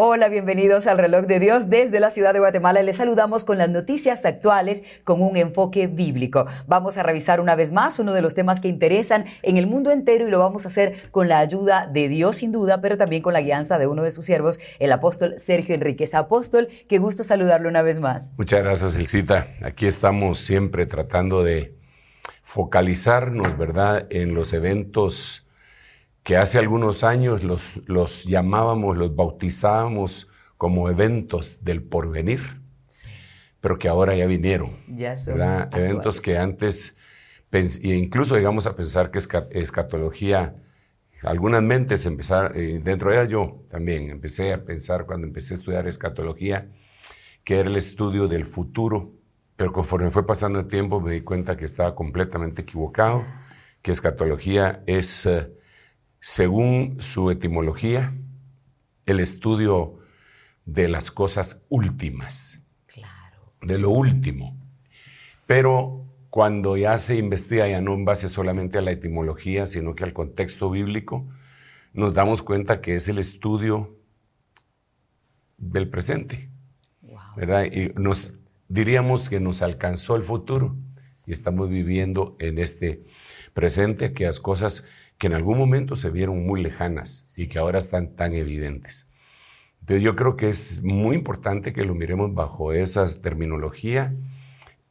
[0.00, 2.84] Hola, bienvenidos al reloj de Dios desde la ciudad de Guatemala.
[2.84, 6.46] Les saludamos con las noticias actuales con un enfoque bíblico.
[6.68, 9.90] Vamos a revisar una vez más uno de los temas que interesan en el mundo
[9.90, 13.22] entero y lo vamos a hacer con la ayuda de Dios sin duda, pero también
[13.22, 16.14] con la guianza de uno de sus siervos, el apóstol Sergio Enríquez.
[16.14, 18.36] Apóstol, qué gusto saludarlo una vez más.
[18.38, 19.48] Muchas gracias, Elcita.
[19.64, 21.74] Aquí estamos siempre tratando de
[22.44, 25.47] focalizarnos, ¿verdad?, en los eventos
[26.28, 30.28] que hace algunos años los, los llamábamos, los bautizábamos
[30.58, 32.60] como eventos del porvenir,
[33.62, 34.76] pero que ahora ya vinieron.
[34.88, 35.40] Ya son
[35.72, 36.98] Eventos que antes,
[37.80, 40.54] incluso llegamos a pensar que escatología,
[41.22, 45.56] algunas mentes empezaron, eh, dentro de ellas yo también empecé a pensar cuando empecé a
[45.56, 46.68] estudiar escatología,
[47.42, 49.14] que era el estudio del futuro,
[49.56, 53.24] pero conforme fue pasando el tiempo me di cuenta que estaba completamente equivocado,
[53.80, 55.24] que escatología es...
[55.24, 55.54] Eh,
[56.20, 58.14] según su etimología,
[59.06, 59.98] el estudio
[60.64, 62.62] de las cosas últimas,
[63.62, 64.56] de lo último.
[65.46, 70.04] Pero cuando ya se investiga ya no en base solamente a la etimología, sino que
[70.04, 71.26] al contexto bíblico,
[71.92, 73.96] nos damos cuenta que es el estudio
[75.56, 76.50] del presente.
[77.36, 77.64] ¿verdad?
[77.72, 78.34] Y nos
[78.68, 80.76] diríamos que nos alcanzó el futuro
[81.26, 83.04] y estamos viviendo en este
[83.54, 84.84] presente que las cosas
[85.18, 89.10] que en algún momento se vieron muy lejanas y que ahora están tan evidentes.
[89.80, 94.14] Entonces yo creo que es muy importante que lo miremos bajo esa terminología,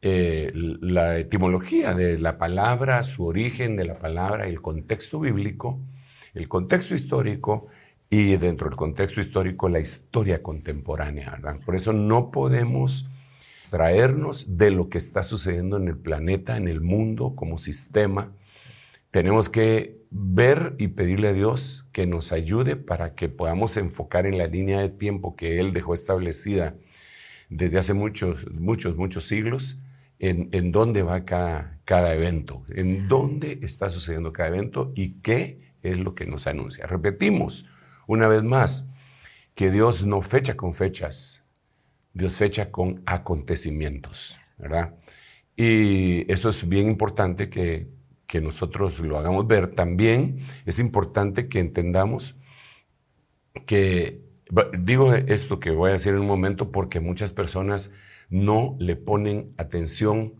[0.01, 5.79] eh, la etimología de la palabra, su origen de la palabra, el contexto bíblico,
[6.33, 7.67] el contexto histórico
[8.09, 11.39] y dentro del contexto histórico la historia contemporánea.
[11.65, 13.09] Por eso no podemos
[13.69, 18.31] traernos de lo que está sucediendo en el planeta, en el mundo como sistema.
[19.11, 24.37] Tenemos que ver y pedirle a Dios que nos ayude para que podamos enfocar en
[24.37, 26.75] la línea de tiempo que Él dejó establecida
[27.49, 29.81] desde hace muchos, muchos, muchos siglos,
[30.19, 35.73] en, en dónde va cada, cada evento, en dónde está sucediendo cada evento y qué
[35.83, 36.87] es lo que nos anuncia.
[36.87, 37.69] Repetimos
[38.07, 38.91] una vez más
[39.53, 41.45] que Dios no fecha con fechas,
[42.13, 44.95] Dios fecha con acontecimientos, ¿verdad?
[45.55, 47.87] Y eso es bien importante que
[48.27, 52.35] que nosotros lo hagamos ver, también es importante que entendamos
[53.65, 54.21] que,
[54.79, 57.93] digo esto que voy a decir en un momento porque muchas personas
[58.29, 60.35] no le ponen atención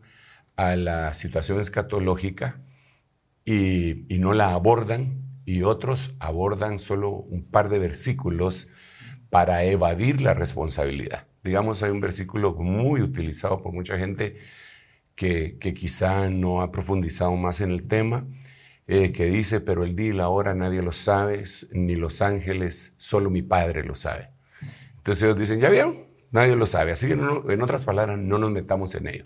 [0.57, 2.61] a la situación escatológica
[3.45, 8.69] y, no la abordan y otros abordan solo un par de versículos
[9.29, 11.27] para evadir la responsabilidad.
[11.43, 14.37] Digamos, hay un versículo muy utilizado por mucha gente
[15.17, 18.25] que, quizá no ha profundizado más en el tema,
[18.85, 22.93] eh, que dice, pero el día y la hora nadie lo sabe, ni los ángeles,
[22.97, 24.29] solo mi Padre lo sabe.
[24.97, 26.05] Entonces ellos dicen, ¿ya vieron?
[26.31, 26.91] Nadie lo sabe.
[26.91, 29.25] Así que en otras palabras, no nos metamos en ello.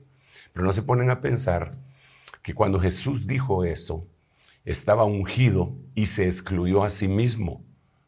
[0.53, 1.77] Pero no se ponen a pensar
[2.41, 4.07] que cuando Jesús dijo eso,
[4.63, 7.65] estaba ungido y se excluyó a sí mismo,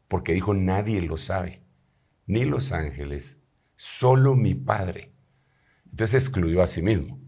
[0.07, 1.61] porque dijo, nadie lo sabe,
[2.27, 3.39] ni los ángeles,
[3.75, 5.11] solo mi Padre.
[5.91, 7.19] Entonces excluyó a sí mismo.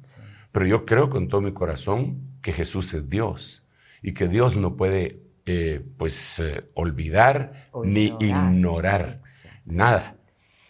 [0.55, 3.67] Pero yo creo con todo mi corazón que Jesús es Dios
[4.01, 9.21] y que Dios no puede eh, pues eh, olvidar ni ignorar
[9.65, 10.15] nada.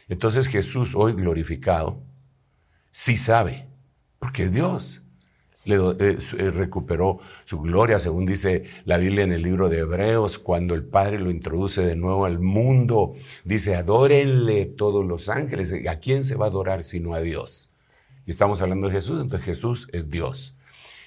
[0.09, 2.01] Entonces Jesús hoy glorificado
[2.89, 3.67] sí sabe,
[4.17, 5.03] porque es Dios.
[5.65, 6.17] Le, eh,
[6.49, 11.19] recuperó su gloria, según dice la Biblia en el libro de Hebreos, cuando el Padre
[11.19, 13.13] lo introduce de nuevo al mundo,
[13.43, 15.75] dice, adórenle todos los ángeles.
[15.87, 17.74] ¿A quién se va a adorar sino a Dios?
[18.25, 20.57] Y estamos hablando de Jesús, entonces Jesús es Dios.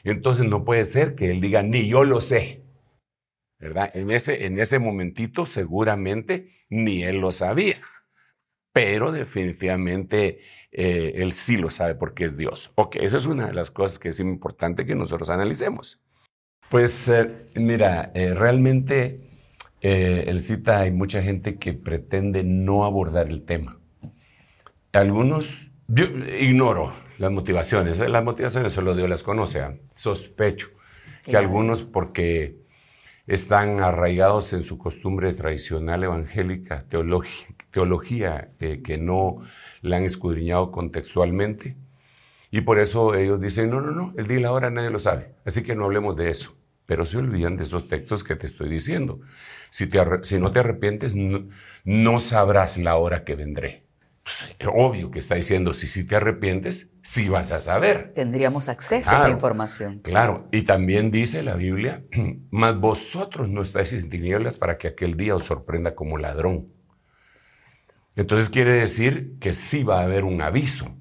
[0.04, 2.62] Entonces no puede ser que Él diga, ni yo lo sé.
[3.58, 3.90] ¿Verdad?
[3.94, 7.76] En ese, en ese momentito seguramente ni Él lo sabía.
[8.72, 12.70] Pero definitivamente eh, Él sí lo sabe porque es Dios.
[12.76, 16.00] Ok, esa es una de las cosas que es importante que nosotros analicemos.
[16.70, 19.24] Pues eh, mira, eh, realmente
[19.80, 23.80] el cita hay mucha gente que pretende no abordar el tema.
[24.92, 27.98] Algunos, yo ignoro, las motivaciones.
[27.98, 29.60] Las motivaciones solo Dios las conoce.
[29.60, 29.74] ¿ah?
[29.92, 30.68] Sospecho
[31.24, 32.56] que algunos, porque
[33.26, 39.42] están arraigados en su costumbre tradicional evangélica, teología, teología eh, que no
[39.82, 41.76] la han escudriñado contextualmente,
[42.50, 44.98] Y por eso ellos dicen, no, no, no, el día y la hora nadie lo
[44.98, 46.56] sabe, así que no hablemos de eso.
[46.86, 49.20] Pero se olvidan de esos textos que te estoy diciendo.
[49.68, 53.84] Si, te si no te arrepientes, no, sabrás la hora que vendré.
[54.72, 58.12] Obvio que está diciendo, si, si te arrepientes, sí vas a saber.
[58.14, 60.00] Tendríamos acceso a esa información.
[60.00, 62.04] Claro, y también dice la Biblia,
[62.50, 66.68] mas vosotros no estáis en tinieblas para que aquel día os sorprenda como ladrón.
[68.16, 70.94] Entonces quiere decir que sí va a haber un aviso.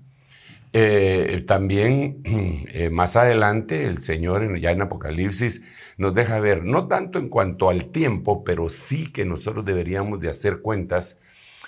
[0.73, 2.21] Eh, también
[2.71, 5.65] eh, más adelante el Señor ya en Apocalipsis
[5.97, 10.29] nos deja ver, no tanto en cuanto al tiempo, pero sí que nosotros deberíamos de
[10.29, 11.19] hacer cuentas,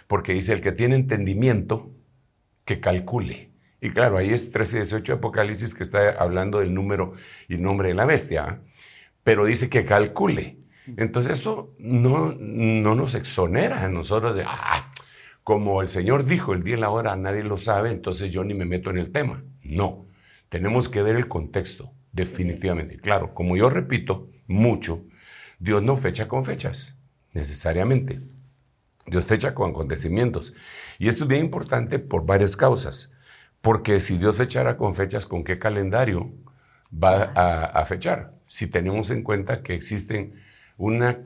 [0.09, 1.91] porque dice el que tiene entendimiento,
[2.65, 3.51] que calcule.
[3.79, 7.13] Y claro, ahí es 13 y 18 Apocalipsis que está hablando del número
[7.47, 8.59] y nombre de la bestia,
[9.23, 10.57] pero dice que calcule.
[10.97, 14.91] Entonces esto no, no nos exonera a nosotros de, ah,
[15.44, 18.56] como el Señor dijo, el día y la hora nadie lo sabe, entonces yo ni
[18.56, 19.44] me meto en el tema.
[19.61, 20.07] No,
[20.50, 22.97] tenemos que ver el contexto, definitivamente.
[22.97, 25.06] Claro, como yo repito mucho,
[25.59, 27.00] Dios no fecha con fechas,
[27.33, 28.21] necesariamente.
[29.09, 30.53] Dios fecha con acontecimientos.
[30.97, 33.11] Y esto es bien importante por varias causas.
[33.61, 36.31] Porque si Dios fechara con fechas, ¿con qué calendario
[36.91, 38.33] va a, fechar?
[38.45, 40.33] Si tenemos en cuenta que existen
[40.77, 41.19] una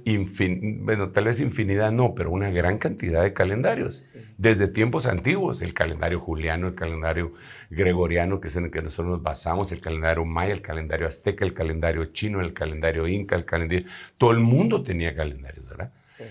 [0.82, 4.16] bueno, tal vez infinidad no, pero una gran cantidad de calendarios.
[4.40, 7.34] Desde tiempos antiguos, el calendario juliano, el calendario
[7.70, 11.46] gregoriano, que es en el que nosotros nos basamos, el calendario maya, el calendario azteca,
[11.46, 13.88] el calendario chino, el calendario inca, el calendario...
[14.18, 15.92] Todo el mundo tenía calendarios, ¿verdad?
[16.04, 16.24] Sí.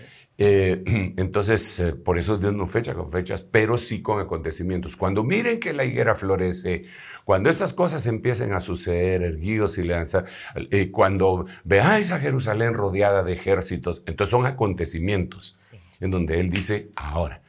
[0.45, 0.83] Eh,
[1.19, 4.97] entonces, eh, por eso Dios no fecha con fechas, pero sí con acontecimientos.
[4.97, 6.87] Cuando miren que la higuera florece,
[7.25, 10.25] cuando estas cosas empiecen a suceder, erguidos y lanza,
[10.57, 16.91] eh, cuando veáis a Jerusalén rodeada de ejércitos, entonces son acontecimientos en donde Él dice
[16.97, 17.43] ahora.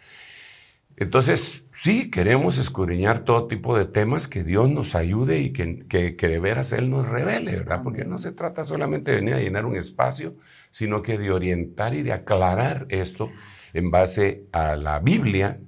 [0.95, 6.27] Entonces, sí, queremos escudriñar todo tipo de temas que Dios nos ayude y que, que
[6.27, 7.81] de veras Él nos revele, ¿verdad?
[7.83, 10.35] Porque no se trata solamente de venir a llenar un espacio,
[10.73, 13.31] sino que de orientar y de aclarar esto
[13.73, 15.59] en base a la Biblia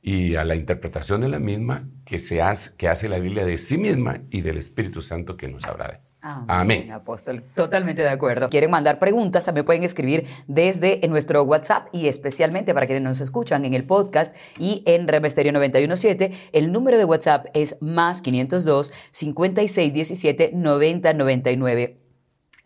[0.00, 3.58] y a la interpretación de la misma que, se hace, que hace la Biblia de
[3.58, 6.44] sí misma y del Espíritu Santo que nos habrá Amén.
[6.48, 6.92] Amén.
[6.92, 8.48] Apóstol, totalmente de acuerdo.
[8.48, 13.64] Quieren mandar preguntas, también pueden escribir desde nuestro WhatsApp y especialmente para quienes nos escuchan
[13.64, 16.32] en el podcast y en Revesterio 917.
[16.52, 22.07] El número de WhatsApp es más 502 5617 9099.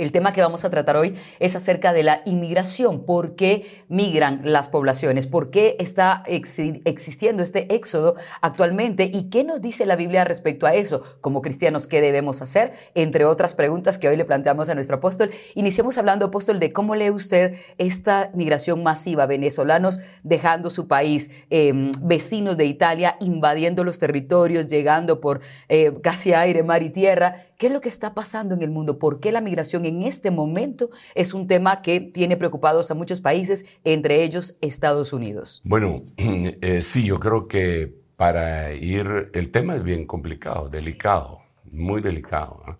[0.03, 3.07] El tema que vamos a tratar hoy es acerca de la inmigración.
[3.07, 5.29] ¿Por qué migran las poblaciones?
[5.29, 9.09] ¿Por qué está existiendo este éxodo actualmente?
[9.13, 11.03] ¿Y qué nos dice la Biblia respecto a eso?
[11.21, 12.73] Como cristianos, ¿qué debemos hacer?
[12.97, 15.31] Entre otras preguntas que hoy le planteamos a nuestro apóstol.
[15.55, 21.93] Iniciemos hablando, apóstol, de cómo lee usted esta migración masiva, venezolanos dejando su país, em,
[22.01, 27.47] vecinos de Italia invadiendo los territorios, llegando por eh, casi aire, mar y tierra.
[27.59, 28.99] ¿Qué es lo que está pasando en el mundo?
[28.99, 33.21] ¿Por qué la migración en este momento es un tema que tiene preocupados a muchos
[33.21, 35.61] países, entre ellos Estados Unidos?
[35.65, 42.01] Bueno, eh, sí, yo creo que para ir, el tema es bien complicado, delicado, muy
[42.01, 42.79] delicado.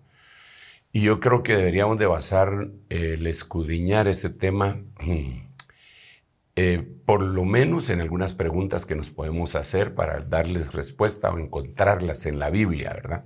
[0.91, 4.79] Y yo creo que deberíamos de basar el escudriñar este tema
[6.55, 11.39] eh, por lo menos en algunas preguntas que nos podemos hacer para darles respuesta o
[11.39, 13.25] encontrarlas en la Biblia, ¿verdad?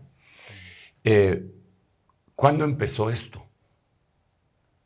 [1.10, 1.42] Eh,
[2.36, 3.42] ¿Cuándo empezó esto?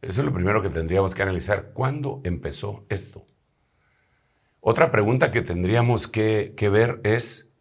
[0.04, 1.72] Eso es lo primero que tendríamos que analizar.
[1.74, 3.25] ¿Cuándo empezó esto?
[4.60, 7.56] Otra pregunta que tendríamos que, ver es,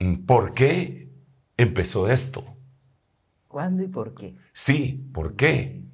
[0.00, 1.08] mm, ¿por qué
[1.56, 2.44] empezó esto?
[3.46, 4.34] ¿Cuándo y por qué?
[4.52, 5.84] Sí, ¿por qué?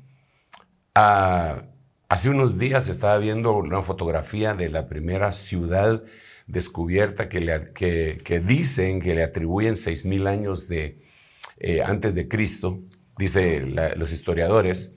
[0.94, 1.64] Ah,
[2.08, 6.02] hace unos días estaba viendo una fotografía de la primera ciudad
[6.46, 11.01] descubierta que, le, que dicen que le atribuyen 6.000 años de,
[11.62, 12.82] eh, antes de Cristo,
[13.16, 14.96] dice los historiadores,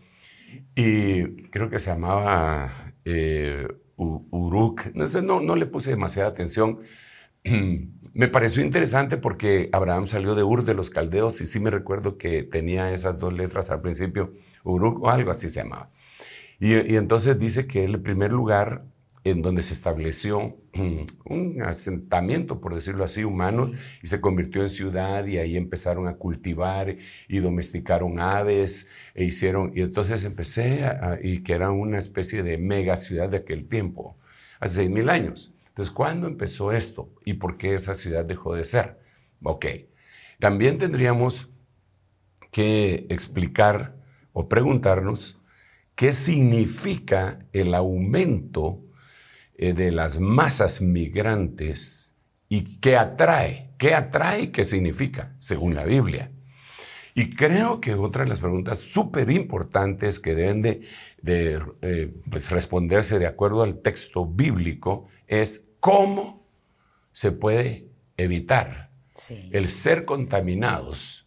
[0.76, 3.68] y creo que se llamaba eh,
[3.98, 6.80] Uruk, no, no, le puse demasiada atención.
[8.14, 12.18] me pareció interesante porque Abraham salió de Ur de los caldeos y sí me recuerdo
[12.18, 15.92] que tenía esas dos letras al principio, Uruk o algo así se llamaba.
[16.60, 18.86] Y, y entonces dice que el primer lugar
[19.26, 20.56] en donde se estableció
[21.26, 23.72] un asentamiento, por decirlo así, humano,
[24.04, 26.96] y se convirtió en ciudad y ahí empezaron a cultivar
[27.28, 32.60] y domesticaron aves e hicieron, y entonces empecé, a, y que era una especie de
[32.60, 34.16] mega ciudad de aquel tiempo,
[34.60, 35.56] hace seis mil años.
[35.70, 39.00] Entonces, ¿cuándo empezó esto y por qué esa ciudad dejó de ser?
[39.42, 39.66] Ok,
[40.38, 41.50] también tendríamos
[42.52, 43.96] que explicar
[44.34, 45.42] o preguntarnos
[45.96, 48.85] qué significa el aumento
[49.58, 52.16] eh, de las masas migrantes
[52.50, 54.52] y qué atrae ¿Qué atrae?
[54.52, 55.36] ¿Qué significa?
[55.38, 56.32] Según la Biblia.
[57.14, 60.82] Y creo que otra de las preguntas súper importantes que deben de,
[61.82, 66.46] eh, pues, responderse de acuerdo al texto bíblico es cómo
[67.12, 68.92] se puede evitar
[69.52, 71.26] el ser contaminados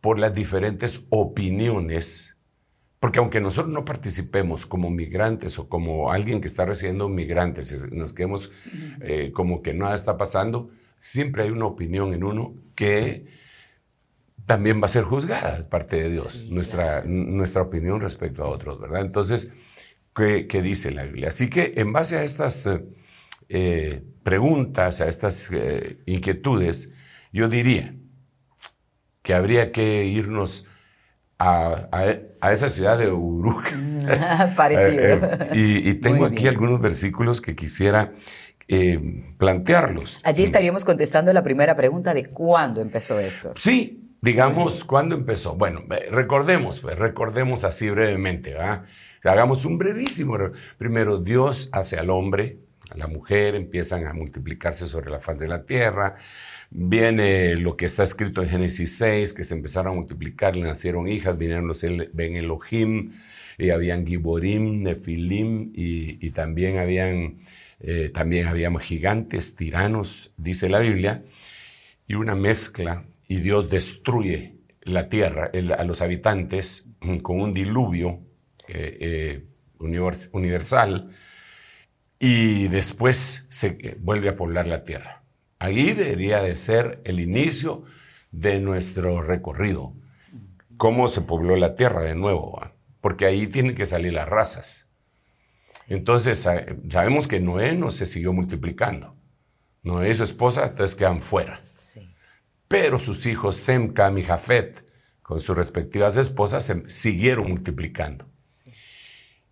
[0.00, 2.38] por las diferentes opiniones,
[3.00, 8.12] porque aunque nosotros no participemos como migrantes o como alguien que está recibiendo migrantes, nos
[8.12, 8.52] quedemos
[9.00, 13.26] eh, como que nada está pasando, siempre hay una opinión en uno que
[14.50, 18.80] también va a ser juzgada de parte de Dios, nuestra, nuestra opinión respecto a otros,
[18.80, 19.02] ¿verdad?
[19.02, 19.52] Entonces,
[20.14, 21.28] ¿qué, dice la Biblia?
[21.28, 22.82] Así que en base a estas eh,
[23.48, 26.92] eh, preguntas, a estas eh, inquietudes,
[27.32, 27.94] yo diría
[29.22, 30.66] que habría que irnos
[31.38, 31.88] a,
[32.42, 33.64] esa ciudad de Uruk.
[34.56, 35.28] Parecido.
[35.52, 38.12] y, tengo aquí algunos versículos que quisiera
[39.36, 40.20] plantearlos.
[40.22, 43.52] Allí estaríamos contestando la primera pregunta de cuándo empezó esto.
[43.56, 45.54] Sí, Digamos, ¿cuándo empezó?
[45.54, 48.84] Bueno, recordemos, pues, recordemos así brevemente, ¿verdad?
[49.24, 50.36] Hagamos un brevísimo.
[50.76, 52.58] Primero, Dios hace al hombre,
[52.90, 56.16] a la mujer, empiezan a multiplicarse sobre la faz de la tierra.
[56.70, 61.08] Viene lo que está escrito en Génesis 6, que se empezaron a multiplicar, le nacieron
[61.08, 63.12] hijas, vinieron los Ben Elohim,
[63.58, 67.40] y habían Giborim, Nefilim, y, también habían,
[67.80, 71.24] eh, también habíamos gigantes, tiranos, dice la Biblia,
[72.06, 76.90] y una mezcla y Dios destruye la tierra, a los habitantes,
[77.22, 78.20] con un diluvio
[78.68, 79.44] eh, eh,
[80.32, 81.10] universal
[82.18, 85.19] y después se vuelve a poblar la tierra.
[85.60, 87.84] Ahí debería de ser el inicio
[88.32, 89.92] de nuestro recorrido.
[90.78, 92.60] ¿Cómo se pobló la tierra de nuevo?
[93.02, 94.88] Porque ahí tienen que salir las razas.
[95.86, 99.14] Entonces sabemos que Noé no se siguió multiplicando.
[99.82, 101.60] Noé y su esposa entonces quedan fuera.
[102.66, 104.86] Pero sus hijos Sem, Cam y Jafet,
[105.20, 108.26] con sus respectivas esposas, se siguieron multiplicando.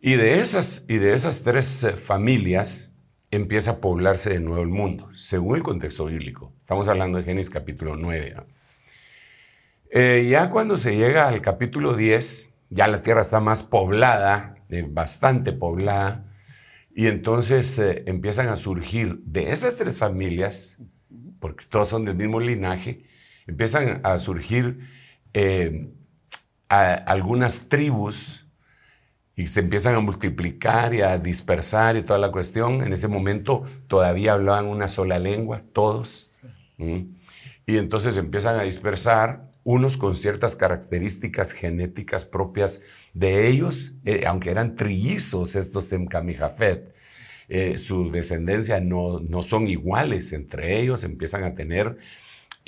[0.00, 2.94] Y, de esas, y de esas tres eh, familias
[3.30, 6.52] empieza a poblarse de nuevo el mundo, según el contexto bíblico.
[6.58, 8.36] Estamos hablando de Génesis capítulo 9.
[9.90, 14.84] Eh, ya cuando se llega al capítulo 10, ya la tierra está más poblada, eh,
[14.88, 16.24] bastante poblada,
[16.94, 20.82] y entonces empiezan a surgir de esas tres familias,
[21.38, 23.04] porque todos son del mismo linaje,
[23.46, 24.80] empiezan a surgir
[25.32, 25.90] eh,
[26.68, 28.47] algunas tribus
[29.38, 32.82] y se empiezan a multiplicar y a dispersar y toda la cuestión.
[32.82, 36.40] En ese momento todavía hablaban una sola lengua, todos.
[36.76, 42.82] Y entonces empiezan a dispersar, unos con ciertas características genéticas propias
[43.14, 46.92] de ellos, eh, aunque eran trillizos estos en Camijafet.
[47.48, 51.96] Eh, su descendencia no, no son iguales entre ellos, empiezan a tener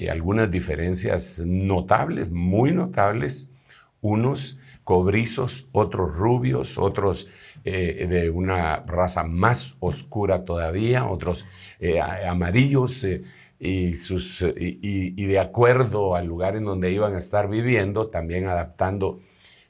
[0.09, 3.53] algunas diferencias notables, muy notables,
[4.01, 4.60] unos
[4.91, 7.29] cobrizos, otros rubios, otros
[7.65, 11.47] eh, de una raza más oscura todavía, otros
[11.79, 13.23] eh, amarillos eh,
[13.61, 19.21] y, sus, y, de acuerdo al lugar en donde iban a estar viviendo, también adaptando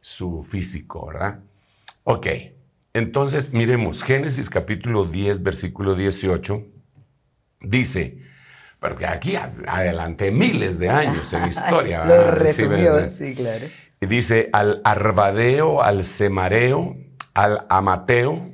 [0.00, 1.40] su físico, ¿verdad?
[2.04, 2.26] Ok,
[2.94, 6.64] entonces miremos Génesis capítulo 10, versículo 18,
[7.60, 8.22] dice,
[8.78, 12.06] porque aquí adelante miles de años en historia.
[12.06, 13.66] Lo resumió, sí, claro.
[14.00, 16.96] Y dice al Arbadeo, al Semareo,
[17.34, 18.50] al Amateo,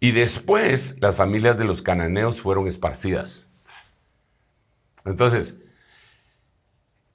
[0.00, 3.48] y después las familias de los cananeos fueron esparcidas.
[5.04, 5.60] Entonces,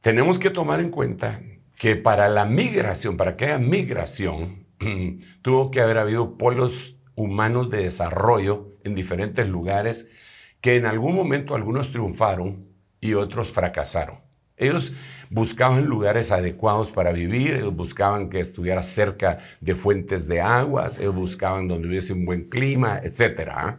[0.02, 1.42] tenemos que tomar en cuenta
[1.78, 4.66] que para la migración, para que haya migración,
[5.42, 10.10] tuvo que haber habido polos humanos de desarrollo en diferentes lugares
[10.62, 12.68] que en algún momento algunos triunfaron
[13.02, 14.27] y otros fracasaron.
[14.58, 14.94] Ellos
[15.30, 21.16] buscaban lugares adecuados para vivir, ellos buscaban que estuviera cerca de fuentes de aguas, ellos
[21.16, 23.78] buscaban donde hubiese un buen clima, etc.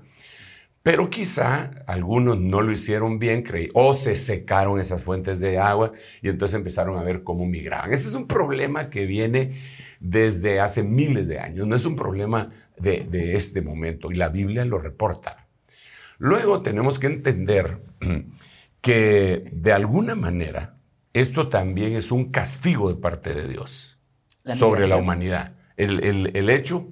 [0.82, 3.44] Pero quizá algunos no lo hicieron bien
[3.74, 5.92] o se secaron esas fuentes de agua
[6.22, 7.92] y entonces empezaron a ver cómo migraban.
[7.92, 9.60] Este es un problema que viene
[10.00, 14.28] desde hace miles de años, no es un problema de, de este momento y la
[14.28, 15.48] Biblia lo reporta.
[16.18, 17.78] Luego tenemos que entender
[18.80, 20.76] que de alguna manera
[21.12, 23.98] esto también es un castigo de parte de Dios
[24.44, 25.54] sobre la humanidad.
[25.76, 26.88] El, hecho,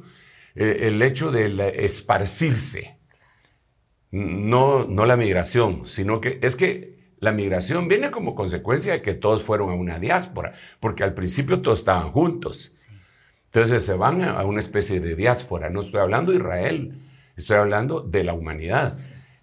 [0.55, 2.99] eh, el hecho de esparcirse,
[4.11, 9.15] no, no la migración, sino que es que la migración viene como consecuencia de que
[9.15, 12.87] todos fueron a una diáspora, porque al principio todos estaban juntos.
[13.47, 15.71] Entonces se van a una especie de diáspora.
[15.71, 17.01] No estoy hablando de Israel,
[17.37, 18.95] estoy hablando de la humanidad.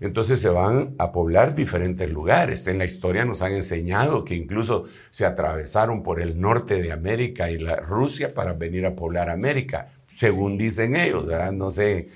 [0.03, 2.67] Entonces se van a poblar diferentes lugares.
[2.67, 7.50] En la historia nos han enseñado que incluso se atravesaron por el norte de América
[7.50, 11.53] y la Rusia para venir a poblar América, según dicen ellos, ¿verdad?
[11.53, 12.10] No sé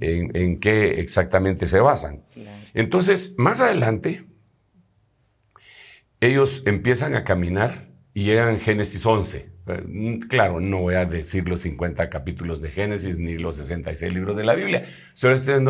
[0.00, 2.24] en, qué exactamente se basan.
[2.74, 4.24] Entonces, más adelante,
[6.20, 9.50] ellos empiezan a caminar y llegan a Génesis 11.
[9.72, 14.36] Eh, claro, no voy a decir los 50 capítulos de Génesis ni los 66 libros
[14.36, 15.64] de la Biblia, solo estoy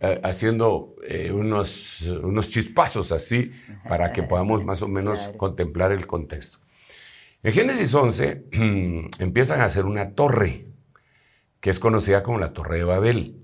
[0.00, 3.52] eh, haciendo eh, unos, unos chispazos así
[3.88, 6.58] para que podamos más o menos contemplar el contexto.
[7.42, 8.44] En Génesis 11
[9.20, 10.66] empiezan a hacer una torre,
[11.60, 13.36] que es conocida como la Torre de Babel,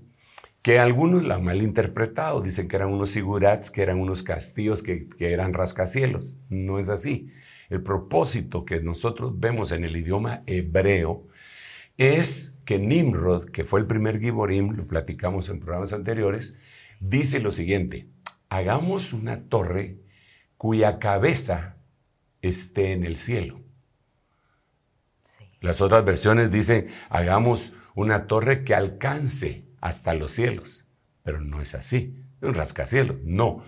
[0.61, 5.07] que algunos la han malinterpretado, dicen que eran unos sigurats, que eran unos castillos, que,
[5.09, 6.39] que eran rascacielos.
[6.49, 7.31] No es así.
[7.69, 11.27] El propósito que nosotros vemos en el idioma hebreo
[11.97, 16.57] es que Nimrod, que fue el primer Giborim, lo platicamos en programas anteriores,
[16.99, 18.07] dice lo siguiente,
[18.49, 19.97] hagamos una torre
[20.57, 21.77] cuya cabeza
[22.41, 23.61] esté en el cielo.
[25.61, 30.87] Las otras versiones dicen, hagamos una torre que alcance hasta los cielos,
[31.23, 33.63] pero no es así, un rascacielos, no.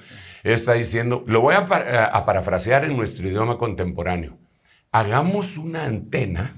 [0.54, 1.60] Está diciendo, lo voy a,
[2.06, 4.38] a parafrasear en nuestro idioma contemporáneo,
[4.92, 6.56] hagamos una antena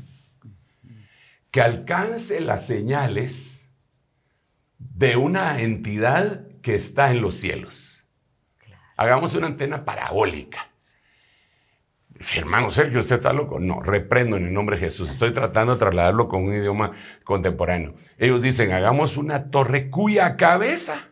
[1.52, 3.74] que alcance las señales
[4.78, 8.04] de una entidad que está en los cielos.
[8.98, 10.70] Hagamos una antena parabólica.
[12.36, 13.60] Hermano Sergio, ¿usted está loco?
[13.60, 15.10] No, reprendo en el nombre de Jesús.
[15.10, 16.92] Estoy tratando de trasladarlo con un idioma
[17.24, 17.94] contemporáneo.
[18.18, 21.12] Ellos dicen, hagamos una torre cuya cabeza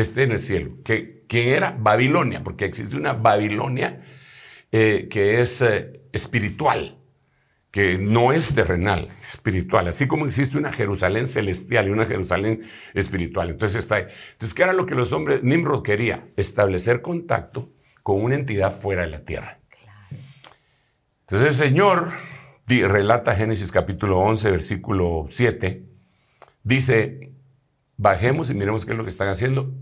[0.00, 0.78] esté en el cielo.
[0.84, 1.76] Que, ¿Quién era?
[1.78, 4.02] Babilonia, porque existe una Babilonia
[4.72, 6.98] eh, que es eh, espiritual
[7.76, 12.62] que no es terrenal, espiritual, así como existe una Jerusalén celestial y una Jerusalén
[12.94, 13.50] espiritual.
[13.50, 14.06] Entonces está ahí.
[14.32, 16.26] Entonces, ¿qué era lo que los hombres, Nimrod quería?
[16.38, 17.68] Establecer contacto
[18.02, 19.60] con una entidad fuera de la tierra.
[21.20, 22.12] Entonces el Señor
[22.66, 25.84] relata Génesis capítulo 11, versículo 7,
[26.62, 27.32] dice,
[27.98, 29.74] bajemos y miremos qué es lo que están haciendo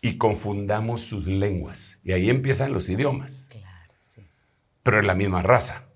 [0.00, 2.00] y confundamos sus lenguas.
[2.04, 3.48] Y ahí empiezan los idiomas.
[3.50, 4.26] Claro, sí.
[4.82, 5.88] Pero es la misma raza.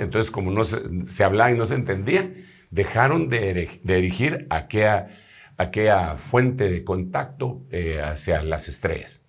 [0.00, 2.30] Entonces, como no se, hablaba y no se entendía,
[2.70, 5.08] dejaron de, dirigir aquella,
[5.56, 9.22] aquella, fuente de contacto eh, hacia las estrellas.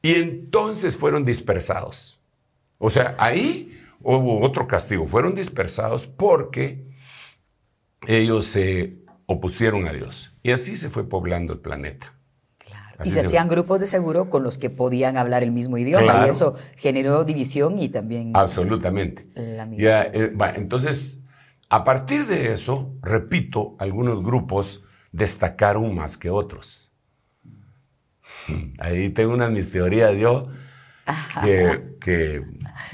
[0.00, 2.20] Y entonces fueron dispersados.
[2.78, 5.06] O sea, ahí hubo otro castigo.
[5.06, 6.84] Fueron dispersados porque
[8.06, 10.34] ellos se opusieron a Dios.
[10.42, 12.13] Y así se fue poblando el planeta
[13.02, 16.30] y se, hacían grupos de seguro con los que podían hablar el mismo idioma y
[16.30, 18.32] eso generó división y también...
[18.34, 19.26] Absolutamente.
[19.34, 21.22] Eh, entonces,
[21.68, 26.92] a partir de eso, repito, algunos grupos destacaron más que otros.
[28.78, 30.48] Ahí tengo una mis teorías yo
[31.42, 32.42] que, que,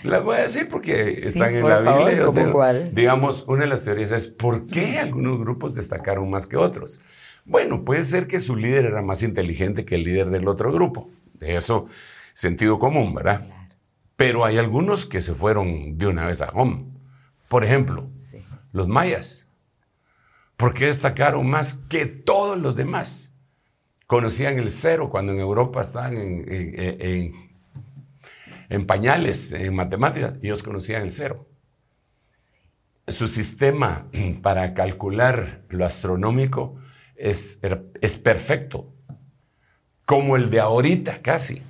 [0.02, 2.90] las voy a decir porque están en la Biblia.
[2.92, 7.02] Digamos, una de las teorías es por qué algunos grupos destacaron más que otros.
[7.50, 11.10] Bueno, puede ser que su líder era más inteligente que el líder del otro grupo.
[11.34, 11.88] De eso,
[12.32, 13.44] sentido común, ¿verdad?
[14.14, 16.84] Pero hay algunos que se fueron de una vez a home.
[17.48, 18.08] Por ejemplo,
[18.70, 19.48] los mayas.
[20.56, 23.32] ¿Por qué destacaron más que todos los demás?
[24.06, 27.34] Conocían el cero cuando en Europa estaban en,
[28.68, 30.34] en pañales, en matemáticas.
[30.40, 31.48] Ellos conocían el cero.
[33.08, 34.06] Su sistema
[34.40, 36.78] para calcular lo astronómico
[37.20, 37.60] es,
[38.00, 38.92] es perfecto,
[40.06, 41.62] como el de ahorita casi,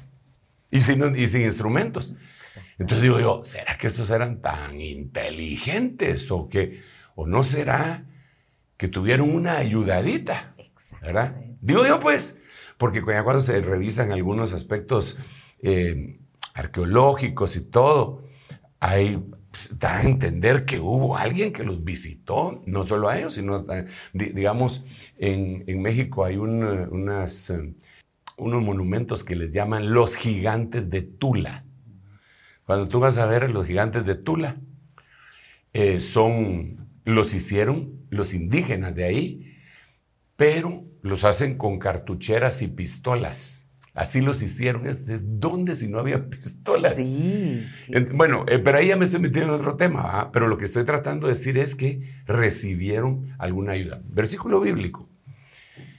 [0.71, 2.15] y sin, y sin instrumentos.
[2.79, 6.83] Entonces digo yo, ¿será que estos eran tan inteligentes o que,
[7.15, 8.07] o no será
[8.77, 10.55] que tuvieron una ayudadita?
[11.03, 11.37] ¿Verdad?
[11.61, 12.41] Digo yo pues,
[12.79, 15.19] porque cuando se revisan algunos aspectos
[15.63, 16.19] eh,
[16.55, 18.25] arqueológicos y todo,
[18.79, 19.23] hay
[19.71, 23.87] da a entender que hubo alguien que los visitó, no solo a ellos, sino, eh,
[24.13, 24.85] digamos,
[25.19, 27.75] en, México hay unas, eh,
[28.37, 31.65] unos monumentos que les llaman los gigantes de Tula.
[32.65, 34.57] Cuando tú vas a ver los gigantes de Tula,
[35.73, 39.57] eh, son, los hicieron los indígenas de ahí,
[40.37, 43.70] pero los hacen con cartucheras y pistolas.
[43.95, 44.85] Así los hicieron.
[44.85, 46.97] ¿De dónde si no había pistolas?
[46.97, 47.67] Sí.
[48.13, 50.31] Bueno, eh, pero ahí ya me estoy metiendo en otro tema.
[50.33, 54.01] Pero lo que estoy tratando de decir es que recibieron alguna ayuda.
[54.05, 55.09] Versículo bíblico.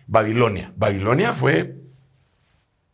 [0.07, 0.73] Babilonia.
[0.75, 1.75] Babilonia fue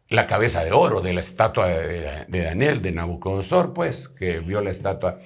[0.09, 4.71] la cabeza de oro de la estatua de, Daniel, de Nabucodonosor, pues, que vio la
[4.71, 5.19] estatua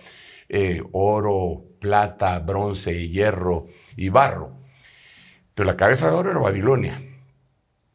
[0.49, 4.57] eh, oro, plata, bronce, hierro y barro.
[5.53, 7.01] Pero la cabeza de oro era Babilonia.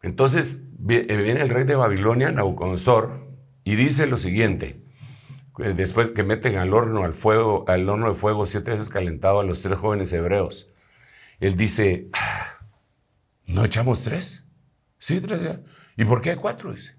[0.03, 3.27] Entonces, viene el rey de Babilonia, Nabucodonosor,
[3.65, 4.85] y dice lo siguiente,
[5.59, 9.41] eh, después que meten al horno, al fuego, al horno de fuego siete veces calentado
[9.41, 10.71] a los tres jóvenes hebreos,
[11.41, 12.55] él dice, ah,
[13.47, 14.47] ¿no echamos tres?
[14.99, 15.61] Sí, tres.
[15.97, 16.73] ¿Y por qué hay cuatro?
[16.73, 16.97] Dice.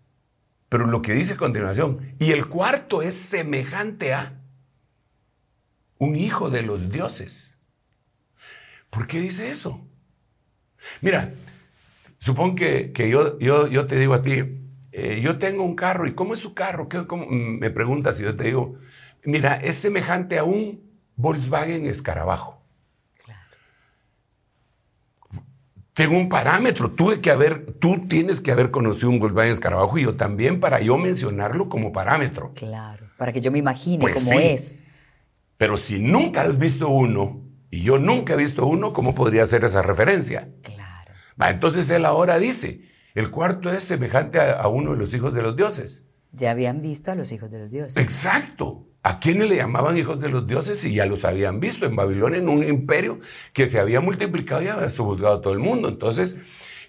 [0.70, 4.42] Pero lo que dice a continuación, y el cuarto es semejante a
[5.98, 7.58] un hijo de los dioses.
[8.90, 9.88] ¿Por qué dice eso?
[11.02, 11.34] Mira,
[12.20, 14.44] supón que, yo, yo, yo, te digo a ti,
[14.92, 16.90] eh, yo tengo un carro, ¿y cómo es su carro?
[16.90, 17.26] ¿Qué, cómo?
[17.28, 18.76] Me preguntas y yo te digo,
[19.24, 20.82] mira, es semejante a un
[21.16, 22.62] Volkswagen Escarabajo.
[25.94, 30.04] Tengo un parámetro, tuve que haber, tú tienes que haber conocido un Volkswagen Escarabajo y
[30.04, 32.52] yo también para yo mencionarlo como parámetro.
[32.54, 34.82] Claro, para que yo me imagine pues cómo es.
[35.58, 39.64] Pero si nunca has visto uno y yo nunca he visto uno, ¿cómo podría ser
[39.64, 40.50] esa referencia?
[40.62, 40.77] Claro.
[41.40, 42.82] Entonces él ahora dice,
[43.14, 46.06] el cuarto es semejante a, uno de los hijos de los dioses.
[46.32, 47.98] Ya habían visto a los hijos de los dioses.
[47.98, 48.88] Exacto.
[49.04, 50.84] ¿A quiénes le llamaban hijos de los dioses?
[50.84, 53.20] Y ya los habían visto en Babilonia, en un imperio
[53.54, 55.88] que se había multiplicado y había subjugado a todo el mundo.
[55.88, 56.38] Entonces,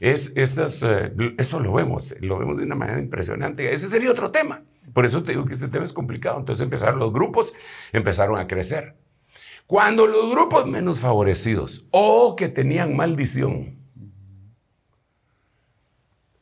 [0.00, 3.72] es, estas, eh, eso lo vemos, lo vemos de una manera impresionante.
[3.72, 4.64] Ese sería otro tema.
[4.92, 6.40] Por eso te digo que este tema es complicado.
[6.40, 7.54] Entonces empezaron los grupos,
[7.92, 8.96] empezaron a crecer.
[9.66, 13.77] Cuando los grupos menos favorecidos o que tenían maldición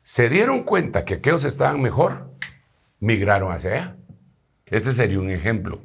[0.07, 2.31] se dieron cuenta que aquellos estaban mejor,
[3.01, 3.97] migraron hacia allá.
[4.67, 5.83] Este sería un ejemplo.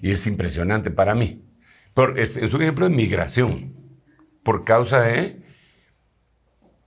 [0.00, 1.44] Y es impresionante para mí.
[1.92, 3.74] Pero es, es un ejemplo de migración
[4.42, 5.42] por causa de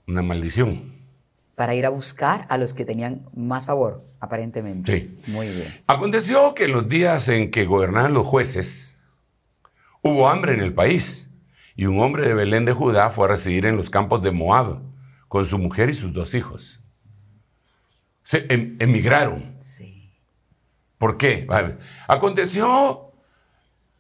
[0.07, 0.91] una maldición
[1.53, 5.01] para ir a buscar a los que tenían más favor, aparentemente.
[5.25, 5.31] Sí.
[5.31, 5.67] Muy bien.
[5.85, 8.97] Aconteció que en los días en que gobernaban los jueces,
[10.01, 11.29] hubo hambre en el país,
[11.75, 14.79] y un hombre de Belén de Judá fue a residir en los campos de Moab
[15.31, 16.81] con su mujer y sus dos hijos.
[18.21, 19.55] Se em, emigraron.
[19.59, 20.11] Sí.
[20.97, 21.47] ¿Por qué?
[22.05, 23.13] Aconteció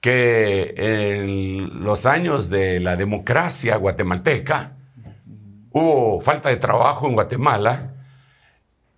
[0.01, 4.75] que en los años de la democracia guatemalteca,
[5.69, 7.93] hubo falta de trabajo en Guatemala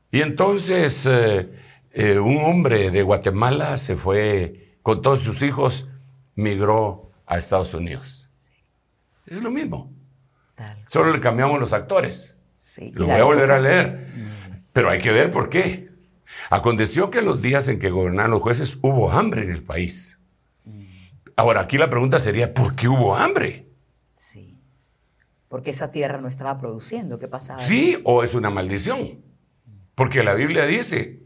[0.10, 1.52] y entonces eh,
[1.91, 5.88] eh, un hombre de Guatemala se fue con todos sus hijos,
[6.34, 8.28] migró a Estados Unidos.
[9.28, 9.93] Es lo mismo.
[10.88, 12.38] Solo le cambiamos los actores.
[12.94, 14.08] lo voy a volver a leer.
[14.72, 15.89] Pero hay que ver por qué.
[16.50, 20.20] Aconteció que en los días en que gobernaron los jueces hubo hambre en el país.
[21.36, 23.63] Ahora, aquí la pregunta sería, ¿por qué hubo hambre?
[25.54, 27.20] porque esa tierra no estaba produciendo.
[27.20, 27.62] ¿Qué pasaba?
[27.62, 29.22] Sí, o es una maldición.
[29.94, 31.22] Porque la Biblia dice,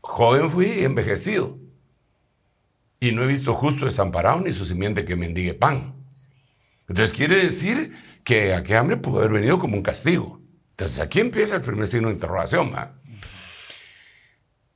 [0.00, 1.56] joven fui envejecido,
[2.98, 5.94] y no he visto justo desamparado ni su simiente que mendigue pan.
[6.88, 7.94] Entonces quiere decir
[8.28, 10.42] que aquel hambre pudo haber venido como un castigo.
[10.72, 12.74] Entonces aquí empieza el primer signo de interrogación.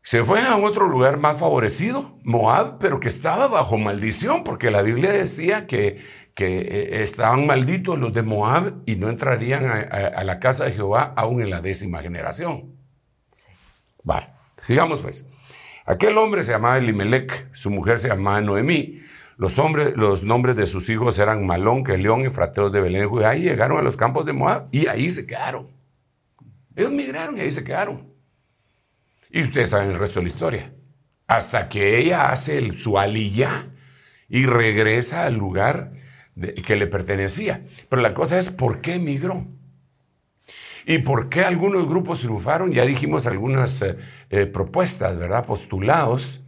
[0.03, 4.81] Se fue a otro lugar más favorecido, Moab, pero que estaba bajo maldición, porque la
[4.81, 6.01] Biblia decía que
[6.35, 11.13] que eh, estaban malditos los de Moab y no entrarían a, la casa de Jehová
[11.15, 12.75] aún en la décima generación.
[13.31, 13.51] Sí.
[14.03, 14.29] Vale,
[14.63, 15.27] sigamos pues.
[15.85, 19.03] Aquel hombre se llamaba Elimelech, su mujer se llamaba Noemí.
[19.43, 23.39] Los, hombres, los nombres de sus hijos eran Malón, León y Frateos de Belén y
[23.39, 25.67] y llegaron a los campos de Moab y ahí se quedaron.
[26.77, 28.07] Ellos migraron y ahí se quedaron.
[29.31, 30.73] Y ustedes saben el resto de la historia.
[31.27, 33.67] Hasta que ella hace su aliyah
[34.29, 35.91] y regresa al lugar
[36.65, 37.65] que le pertenecía.
[37.91, 39.45] Pero la cosa es, ¿por qué emigró?
[40.87, 42.71] ¿Y por qué algunos grupos triunfaron?
[42.71, 43.97] Ya dijimos algunas eh,
[44.31, 45.47] eh, propuestas, ¿verdad?
[45.47, 46.45] Postulados.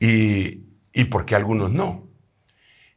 [0.00, 2.09] Y, y, por qué algunos no?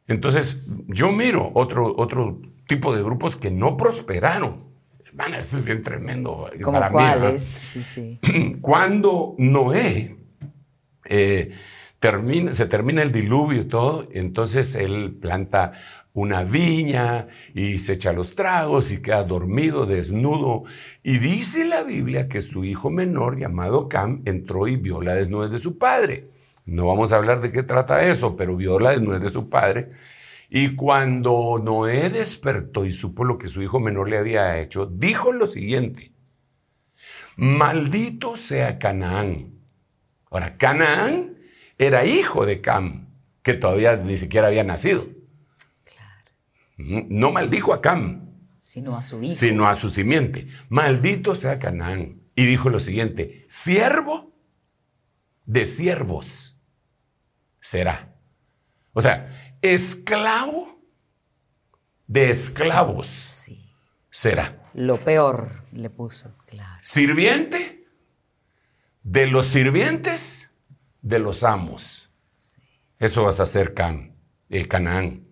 [0.08, 4.74] Entonces, yo miro otro, otro tipo de grupos que no prosperaron.
[5.14, 6.50] Van, eso es bien tremendo.
[6.62, 7.44] ¿Como cuáles?
[7.44, 8.20] sí, sí.
[8.62, 10.18] Cuando Noé
[11.06, 11.52] eh,
[12.00, 15.74] termina, se termina el diluvio y todo, entonces él planta
[16.14, 20.64] una viña y se echa los tragos y queda dormido, desnudo.
[21.04, 25.52] Y dice la Biblia que su hijo menor llamado Cam entró y vio la desnudez
[25.52, 26.33] de su padre.
[26.66, 29.92] No vamos a hablar de qué trata eso, pero vio la desnudez de su padre.
[30.50, 35.34] Y cuando Noé despertó y supo lo que su hijo menor le había hecho, dijo
[35.34, 36.12] lo siguiente,
[37.36, 39.60] maldito sea Canaán.
[40.30, 41.38] Ahora, Canaán
[41.78, 43.10] era hijo de Cam,
[43.42, 45.08] que todavía ni siquiera había nacido.
[46.78, 49.34] No maldijo a Cam, sino a su hijo.
[49.34, 50.48] Sino a su simiente.
[50.70, 52.22] Maldito sea Canaán.
[52.36, 54.34] Y dijo lo siguiente, siervo
[55.46, 56.53] de siervos
[57.64, 58.14] será.
[58.92, 60.80] O sea, esclavo
[62.06, 63.50] de esclavos
[64.12, 64.62] será.
[64.74, 66.80] Lo peor le puso, claro.
[66.84, 67.88] Sirviente
[69.02, 70.52] de los sirvientes
[71.02, 72.10] de los amos.
[73.00, 74.16] Eso vas a ser Can,
[74.50, 75.28] eh, Canaán.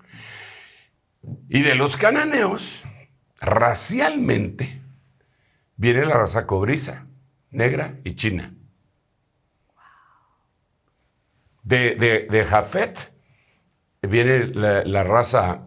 [1.49, 2.83] Y de los cananeos,
[3.39, 4.81] racialmente,
[5.75, 7.07] viene la raza cobriza,
[7.49, 8.55] negra y china.
[11.63, 13.11] De, de, de Jafet
[14.01, 15.65] viene la, raza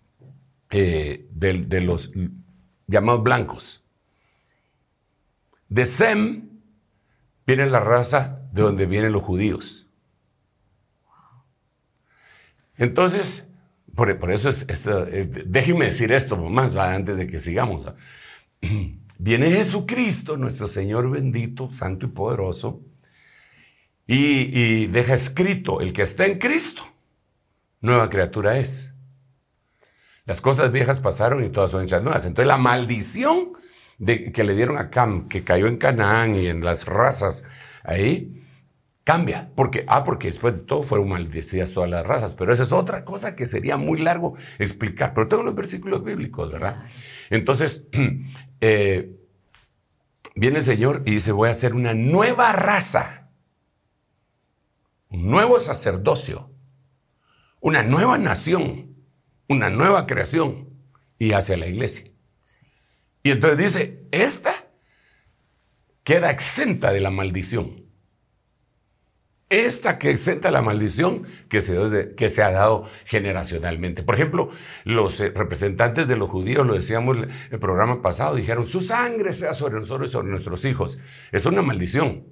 [0.70, 2.12] eh, de, los
[2.86, 3.84] llamados blancos.
[5.68, 6.50] De Sem
[7.46, 9.88] viene la raza de donde vienen los judíos.
[12.76, 13.48] Entonces,
[13.94, 17.92] por, por eso es, es, eh, déjenme decir esto más antes de que sigamos.
[19.18, 22.80] Viene Jesucristo, nuestro Señor bendito, santo y poderoso,
[24.06, 26.82] y, y deja escrito, el que está en Cristo,
[27.80, 28.94] nueva criatura es.
[30.24, 32.24] Las cosas viejas pasaron y todas son hechas nuevas.
[32.24, 33.52] Entonces la maldición
[33.98, 37.44] de, que le dieron a Cam, que cayó en Canaán y en las razas
[37.82, 38.44] ahí,
[39.04, 39.50] cambia.
[39.54, 42.34] Porque, ah, porque después de todo fueron maldecidas todas las razas.
[42.34, 45.12] Pero esa es otra cosa que sería muy largo explicar.
[45.14, 46.76] Pero tengo los versículos bíblicos, ¿verdad?
[47.30, 47.88] Entonces,
[48.60, 49.10] eh,
[50.34, 53.21] viene el Señor y dice, voy a hacer una nueva raza,
[55.12, 56.50] un nuevo sacerdocio,
[57.60, 58.96] una nueva nación,
[59.48, 60.70] una nueva creación
[61.18, 62.10] y hacia la iglesia.
[63.22, 64.52] Y entonces dice, esta
[66.02, 67.82] queda exenta de la maldición.
[69.50, 74.02] Esta que exenta la maldición que se, que se ha dado generacionalmente.
[74.02, 74.48] Por ejemplo,
[74.84, 77.18] los eh, representantes de los judíos, lo decíamos
[77.50, 80.98] el programa pasado, dijeron, su sangre sea sobre nosotros y sobre nuestros hijos.
[81.32, 82.24] Es una maldición.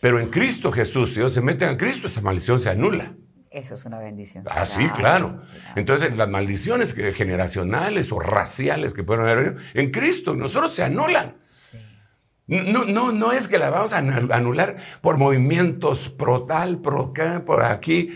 [0.00, 3.14] Pero en Cristo Jesús, si ellos se meten a Cristo, esa maldición se anula.
[3.50, 4.44] Eso es una bendición.
[4.48, 5.42] Ah, sí, claro.
[5.74, 11.34] Entonces, las maldiciones generacionales o raciales que pueden haber en Cristo, nosotros se anulan.
[11.56, 11.78] Sí.
[12.46, 17.44] No, no, no es que la vamos a anular por movimientos pro tal, pro acá,
[17.44, 18.10] por aquí,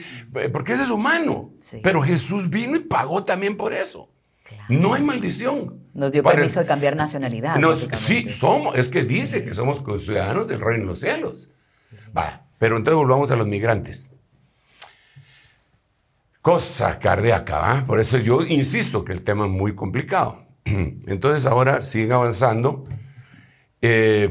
[0.52, 1.52] porque ese es humano.
[1.58, 1.80] Sí.
[1.82, 4.10] Pero Jesús vino y pagó también por eso.
[4.42, 4.64] Claro.
[4.68, 5.80] No hay maldición.
[5.94, 7.56] Nos dio Para- permiso de cambiar nacionalidad.
[7.92, 11.50] Sí, somos, es que dice que somos ciudadanos del reino de los cielos.
[12.58, 14.12] Pero entonces volvamos a los migrantes.
[16.40, 17.84] Cosa cardíaca, ¿va?
[17.86, 20.44] Por eso yo insisto que el tema es muy complicado.
[20.64, 22.86] Entonces ahora sigue avanzando.
[23.80, 24.30] Eh,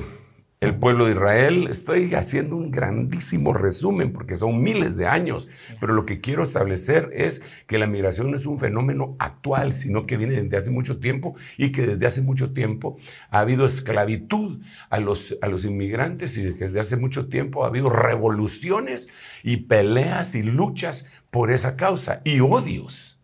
[0.63, 5.49] el pueblo de Israel, estoy haciendo un grandísimo resumen porque son miles de años,
[5.81, 10.05] pero lo que quiero establecer es que la migración no es un fenómeno actual, sino
[10.05, 12.97] que viene desde hace mucho tiempo y que desde hace mucho tiempo
[13.29, 17.89] ha habido esclavitud a los, a los inmigrantes y desde hace mucho tiempo ha habido
[17.89, 19.09] revoluciones
[19.43, 23.19] y peleas y luchas por esa causa y odios.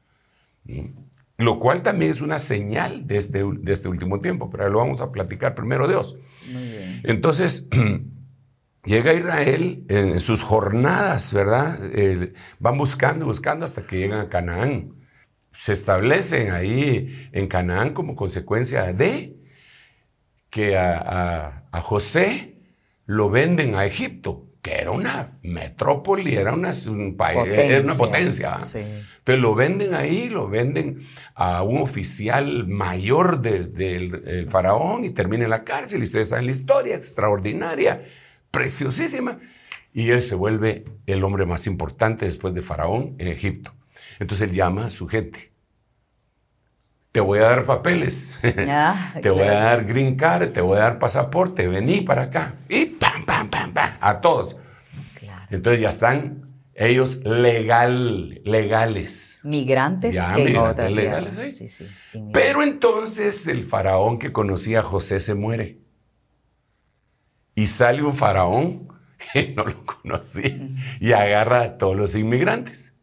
[1.38, 5.00] Lo cual también es una señal de este, de este último tiempo, pero lo vamos
[5.00, 6.18] a platicar primero Dios.
[7.04, 7.70] Entonces,
[8.86, 11.80] llega Israel en sus jornadas, ¿verdad?
[12.60, 14.96] Van buscando, buscando hasta que llegan a Canaán.
[15.52, 19.36] Se establecen ahí en Canaán como consecuencia de
[20.50, 22.60] que a José
[23.06, 28.56] lo venden a Egipto, que era una metrópoli, era una, un país, era una potencia.
[28.56, 28.80] Sí.
[28.80, 35.50] Entonces lo venden ahí, lo venden a un oficial mayor del faraón y termina en
[35.52, 36.02] la cárcel.
[36.02, 38.06] Y ustedes saben la historia extraordinaria,
[38.52, 39.40] preciosísima.
[39.94, 43.74] Y él se vuelve el hombre más importante después de faraón en Egipto.
[44.20, 45.52] Entonces él llama a su gente.
[47.12, 48.40] Te voy a dar papeles.
[48.68, 52.56] Ah, te voy a dar green card, te voy a dar pasaporte, vení para acá.
[52.68, 54.56] Y pam, pam, pam, pam, a todos.
[55.16, 55.46] Claro.
[55.50, 59.40] Entonces ya están ellos legal, legales.
[59.44, 60.90] Migrantes Ya, en migrantes otra.
[62.34, 65.80] Pero entonces el faraón que conocía a José se muere.
[67.56, 68.88] Y sale un faraón
[69.34, 70.58] que no lo conocía
[71.02, 72.94] y agarra a todos los inmigrantes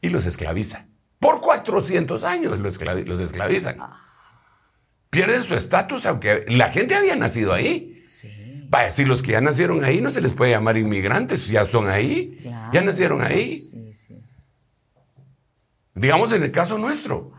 [0.00, 0.86] y los esclaviza.
[1.18, 3.78] Por 400 años los, esclavi- los esclavizan.
[5.10, 8.04] Pierden su estatus, aunque la gente había nacido ahí.
[8.08, 8.59] Sí.
[8.72, 11.64] Va a decir, los que ya nacieron ahí no se les puede llamar inmigrantes, ya
[11.64, 12.72] son ahí, Claro.
[12.72, 13.56] ya nacieron ahí.
[13.56, 14.20] Sí, sí.
[15.94, 17.32] Digamos en el caso nuestro.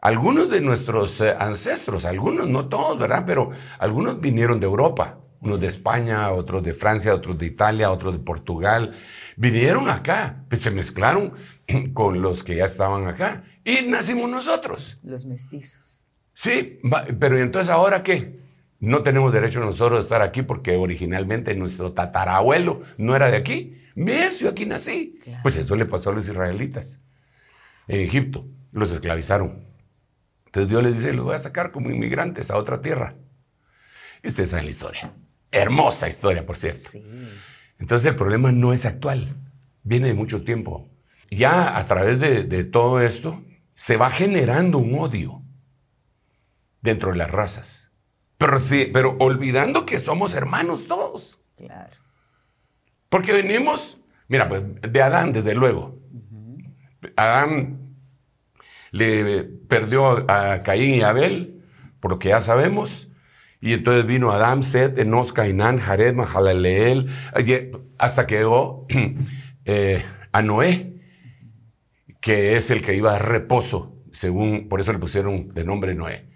[0.00, 3.24] Algunos de nuestros eh, ancestros, algunos, no todos, ¿verdad?
[3.26, 8.12] Pero algunos vinieron de Europa, unos de España, otros de Francia, otros de Italia, otros
[8.12, 8.94] de Portugal.
[9.36, 11.32] Vinieron acá, pues se mezclaron
[11.94, 14.98] con los que ya estaban acá y nacimos nosotros.
[15.02, 16.04] Los mestizos.
[16.34, 16.78] Sí,
[17.18, 18.45] pero ¿y entonces ahora qué?
[18.86, 23.82] No tenemos derecho nosotros a estar aquí porque originalmente nuestro tatarabuelo no era de aquí.
[23.96, 24.38] ¿Ves?
[24.38, 25.18] Yo aquí nací.
[25.24, 25.40] Claro.
[25.42, 27.00] Pues eso le pasó a los israelitas
[27.88, 28.46] en Egipto.
[28.70, 29.66] Los esclavizaron.
[30.44, 33.16] Entonces Dios les dice, los voy a sacar como inmigrantes a otra tierra.
[34.22, 35.12] Y ustedes saben la historia.
[35.50, 36.78] Hermosa historia, por cierto.
[36.78, 37.04] Sí.
[37.80, 39.34] Entonces el problema no es actual,
[39.82, 40.88] viene de mucho tiempo.
[41.28, 43.42] Ya a través de, de todo esto
[43.74, 45.42] se va generando un odio
[46.82, 47.85] dentro de las razas.
[48.38, 51.40] Pero, sí, pero olvidando que somos hermanos todos.
[51.56, 51.96] Claro.
[53.08, 55.98] Porque venimos, mira, pues de Adán, desde luego.
[57.16, 57.96] Adán
[58.90, 61.62] le perdió a Caín y Abel,
[62.00, 63.08] por lo que ya sabemos.
[63.60, 67.10] Y entonces vino Adán, Seth, Enos, Cainán, Jared, Mahalaleel,
[67.98, 68.86] hasta que llegó
[69.64, 71.00] eh, a Noé,
[72.20, 76.35] que es el que iba a reposo, según, por eso le pusieron de nombre Noé.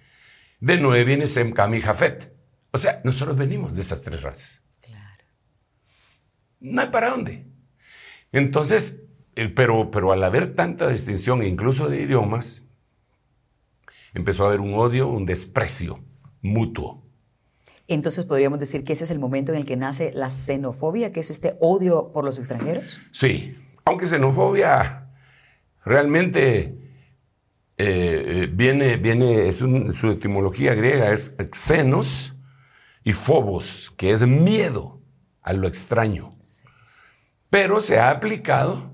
[0.60, 2.32] De Noé viene Sem, Cam y Jafet.
[2.72, 4.62] O sea, nosotros venimos de esas tres razas.
[4.80, 5.24] Claro.
[6.60, 7.46] No hay para dónde.
[8.32, 9.02] Entonces,
[9.54, 12.62] pero, pero al haber tanta distinción, incluso de idiomas,
[14.14, 16.04] empezó a haber un odio, un desprecio
[16.42, 17.02] mutuo.
[17.88, 21.20] Entonces podríamos decir que ese es el momento en el que nace la xenofobia, que
[21.20, 23.00] es este odio por los extranjeros.
[23.10, 25.08] Sí, aunque xenofobia
[25.84, 26.79] realmente
[27.82, 32.34] eh, eh, viene, viene, es un- su etimología griega es xenos
[33.04, 35.00] y phobos, que es miedo
[35.42, 36.36] a lo extraño.
[37.48, 38.92] Pero se ha aplicado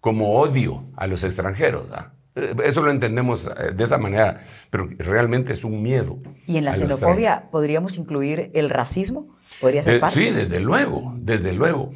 [0.00, 1.88] como odio a los extranjeros.
[1.90, 2.12] ¿verdad?
[2.36, 4.40] Eh, Eso lo entendemos de esa manera,
[4.70, 6.18] pero realmente es un miedo.
[6.46, 9.36] Y en la xenofobia podríamos incluir el racismo.
[9.60, 10.14] Podría ser Eh, parte.
[10.22, 11.90] sí, desde luego, desde luego.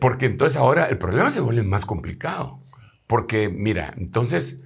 [0.00, 2.58] Porque entonces ahora el problema se vuelve más complicado.
[3.06, 4.62] Porque, mira, entonces,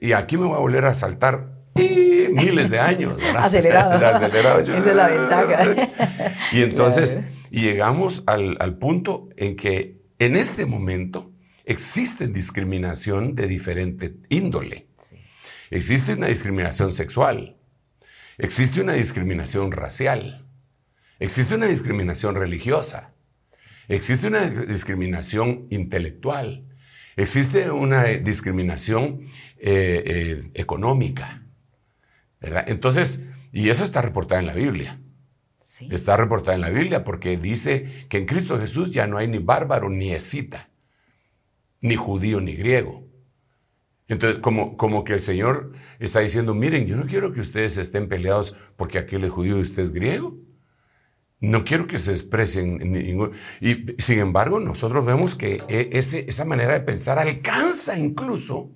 [0.00, 3.16] y aquí me voy a volver a saltar miles de años.
[3.16, 3.44] ¿verdad?
[3.44, 3.92] Acelerado.
[4.16, 4.60] Acelerado.
[4.60, 6.34] Esa es la ventaja.
[6.52, 7.28] Y entonces Claro.
[7.50, 11.32] llegamos al, al punto en que en este momento
[11.64, 14.88] existe discriminación de diferente índole.
[14.98, 15.16] Sí.
[15.70, 17.56] Existe una discriminación sexual,
[18.38, 20.46] existe una discriminación racial,
[21.18, 23.14] existe una discriminación religiosa,
[23.88, 26.65] existe una discriminación intelectual,
[27.16, 29.26] existe una discriminación
[29.58, 31.46] eh, eh, económica,
[32.40, 32.64] ¿verdad?
[32.68, 35.00] Entonces, y eso está reportado en la Biblia.
[35.58, 35.88] Sí.
[35.90, 39.38] Está reportada en la Biblia porque dice que en Cristo Jesús ya no hay ni
[39.38, 40.70] bárbaro ni escita,
[41.80, 43.06] ni judío ni griego.
[44.08, 48.08] Entonces, como, como que el Señor está diciendo, miren, yo no quiero que ustedes estén
[48.08, 50.38] peleados porque aquel es judío y usted es griego.
[51.40, 53.32] No quiero que se expresen en ningún...
[53.60, 58.70] Y sin embargo, nosotros vemos que e- ese- esa manera de pensar alcanza incluso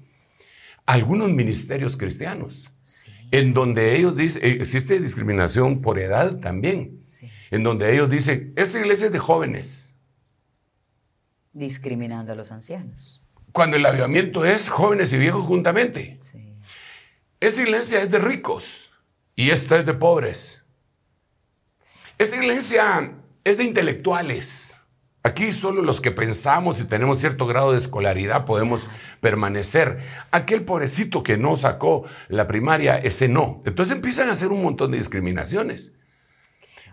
[0.86, 3.10] algunos ministerios cristianos Sí.
[3.30, 7.30] en donde ellos dicen, eh, existe discriminación por edad también, Sí.
[7.50, 9.96] en donde ellos dicen, esta iglesia es de jóvenes,
[11.52, 13.22] Discriminando a los ancianos.
[13.52, 16.16] cuando el avivamiento es jóvenes y viejos juntamente.
[16.20, 16.56] Sí.
[17.40, 18.90] Esta iglesia es de ricos
[19.34, 20.59] y esta es de pobres.
[22.20, 24.76] Esta iglesia es de intelectuales.
[25.22, 28.90] Aquí solo los que pensamos y tenemos cierto grado de escolaridad podemos
[29.22, 30.00] permanecer.
[30.30, 33.62] Aquel pobrecito que no sacó la primaria, ese no.
[33.64, 35.94] Entonces empiezan a hacer un montón de discriminaciones.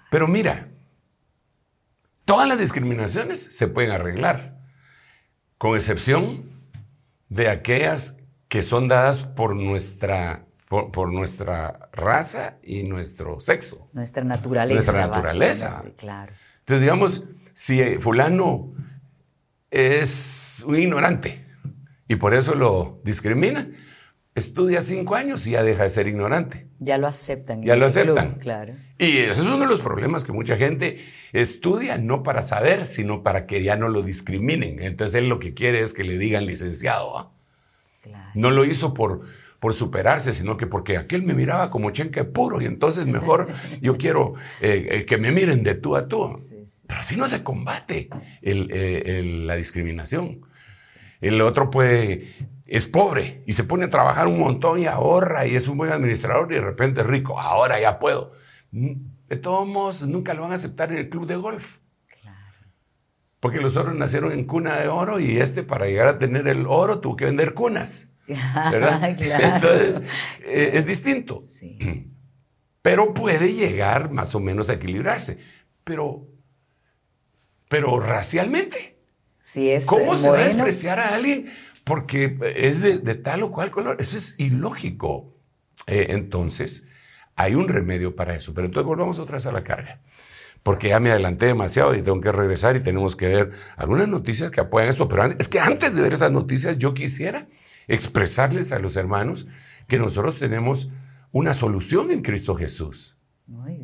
[0.09, 0.69] Pero mira,
[2.23, 4.61] todas las discriminaciones se pueden arreglar,
[5.57, 6.71] con excepción
[7.27, 8.15] de aquellas
[8.47, 13.89] que son dadas por nuestra, por, por nuestra raza y nuestro sexo.
[13.93, 14.91] Nuestra naturaleza.
[14.91, 15.81] Nuestra naturaleza.
[15.97, 16.33] Claro.
[16.59, 18.73] Entonces, digamos, si fulano
[19.71, 21.45] es un ignorante
[22.07, 23.69] y por eso lo discrimina,
[24.35, 26.67] estudia cinco años y ya deja de ser ignorante.
[26.79, 27.63] Ya lo aceptan.
[27.63, 28.35] Ya lo club, aceptan.
[28.35, 28.75] Claro.
[28.99, 30.99] Y ese es uno de los problemas que mucha gente
[31.33, 34.81] estudia no para saber, sino para que ya no lo discriminen.
[34.81, 37.13] Entonces él lo que quiere es que le digan licenciado.
[37.13, 37.31] ¿va?
[38.01, 38.29] Claro.
[38.35, 39.25] No lo hizo por,
[39.59, 43.47] por superarse, sino que porque aquel me miraba como chenque puro y entonces mejor
[43.81, 46.33] yo quiero eh, eh, que me miren de tú a tú.
[46.37, 46.85] Sí, sí.
[46.87, 48.09] Pero así no se combate
[48.41, 50.41] el- eh, el- la discriminación.
[51.21, 52.35] El otro puede,
[52.67, 55.91] es pobre y se pone a trabajar un montón y ahorra y es un buen
[55.91, 57.39] administrador y de repente es rico.
[57.39, 58.33] Ahora ya puedo.
[58.71, 58.93] Mm,
[59.27, 61.79] De todos modos, nunca lo van a aceptar en el club de golf.
[62.21, 62.37] Claro.
[63.39, 66.65] Porque los otros nacieron en cuna de oro y este para llegar a tener el
[66.67, 68.11] oro tuvo que vender cunas.
[68.71, 69.15] ¿verdad?
[69.17, 69.55] claro.
[69.55, 70.03] Entonces,
[70.43, 71.41] eh, es distinto.
[71.43, 71.79] Sí.
[72.81, 75.39] Pero puede llegar más o menos a equilibrarse.
[75.83, 76.27] Pero,
[77.69, 78.97] pero racialmente,
[79.41, 81.49] Si es ¿cómo eh, se va a despreciar a alguien
[81.83, 83.97] porque es de, de tal o cual color?
[83.99, 85.31] Eso es ilógico.
[85.85, 86.87] Eh, entonces,
[87.35, 88.53] hay un remedio para eso.
[88.53, 90.01] Pero entonces volvamos otra vez a la carga.
[90.63, 94.51] Porque ya me adelanté demasiado y tengo que regresar y tenemos que ver algunas noticias
[94.51, 95.07] que apoyan esto.
[95.09, 97.47] Pero antes- es que antes de ver esas noticias, yo quisiera
[97.87, 99.47] expresarles a los hermanos
[99.87, 100.89] que nosotros tenemos
[101.31, 103.17] una solución en Cristo Jesús.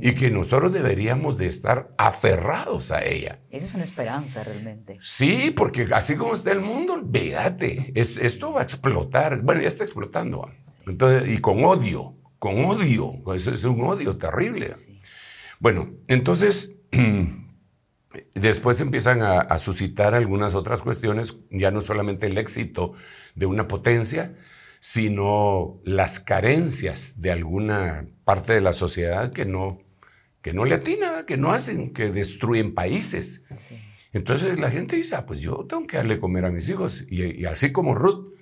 [0.01, 3.39] Y que nosotros deberíamos de estar aferrados a ella.
[3.49, 4.99] Esa es una esperanza realmente.
[5.01, 9.41] Sí, porque así como está el mundo, olvídate, esto va a explotar.
[9.41, 10.49] Bueno, ya está explotando.
[10.85, 13.21] Entonces, y con odio, con odio.
[13.33, 14.69] Eso es un odio terrible.
[15.61, 16.81] Bueno, entonces,
[18.33, 22.93] después empiezan a suscitar algunas otras cuestiones, ya no solamente el éxito
[23.35, 24.35] de una potencia,
[24.83, 29.79] sino las carencias de alguna parte de la sociedad que no,
[30.41, 33.45] que no le atina, que no hacen, que destruyen países.
[34.11, 37.05] Entonces la gente dice, ah, pues yo tengo que darle comer a mis hijos.
[37.09, 38.33] Y, así como Ruth,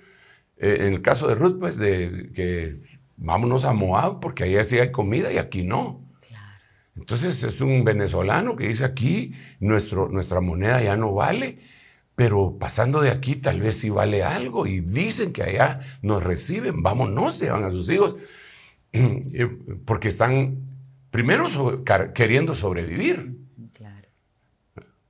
[0.56, 2.80] eh, en el caso de Ruth, pues de que
[3.16, 6.04] vámonos a Moab porque ahí sí hay comida y aquí no.
[6.96, 11.58] Entonces es un venezolano que dice aquí nuestro, nuestra moneda ya no vale
[12.14, 16.82] pero pasando de aquí tal vez sí vale algo y dicen que allá nos reciben,
[16.82, 18.16] vámonos, se van a sus hijos,
[18.92, 19.48] eh,
[19.84, 20.58] porque están
[21.10, 21.46] primero
[22.14, 23.38] queriendo sobrevivir.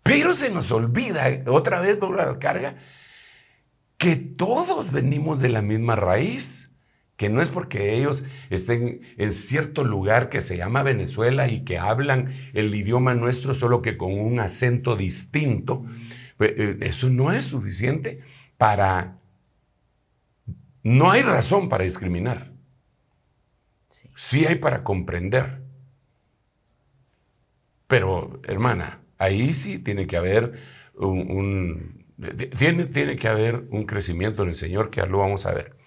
[0.05, 2.77] Pero se nos olvida, otra vez por la carga,
[3.97, 6.72] que todos venimos de la misma raíz,
[7.23, 11.79] que no es porque ellos estén en cierto lugar que se llama Venezuela y que
[11.79, 15.85] hablan el idioma nuestro solo que con un acento distinto.
[16.41, 18.23] Eh, eso no es suficiente
[18.59, 19.21] para...
[20.83, 22.51] No hay razón para discriminar.
[24.17, 25.63] Sí, hay para comprender.
[27.87, 30.55] Pero, hermana, ahí sí tiene que haber
[30.97, 32.05] un,
[32.59, 35.82] tiene, tiene, que haber un crecimiento en el Señor, que ya lo vamos a ver.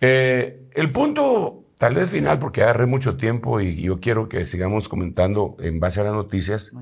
[0.00, 4.88] Eh, el punto, tal vez final, porque agarré mucho tiempo y yo quiero que sigamos
[4.88, 6.72] comentando en base a las noticias,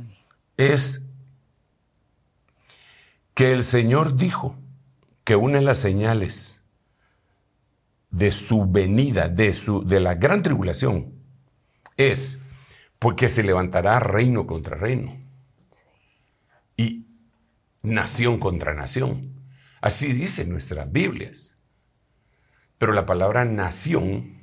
[0.56, 1.06] es
[3.34, 4.56] que el Señor dijo
[5.24, 6.62] que una de las señales
[8.10, 11.12] de su venida, de, su, de la gran tribulación,
[11.96, 12.40] es
[12.98, 15.18] porque se levantará reino contra reino
[16.76, 17.06] y
[17.82, 19.32] nación contra nación.
[19.80, 21.55] Así dicen nuestras Biblias.
[22.78, 24.36] Pero la palabra nación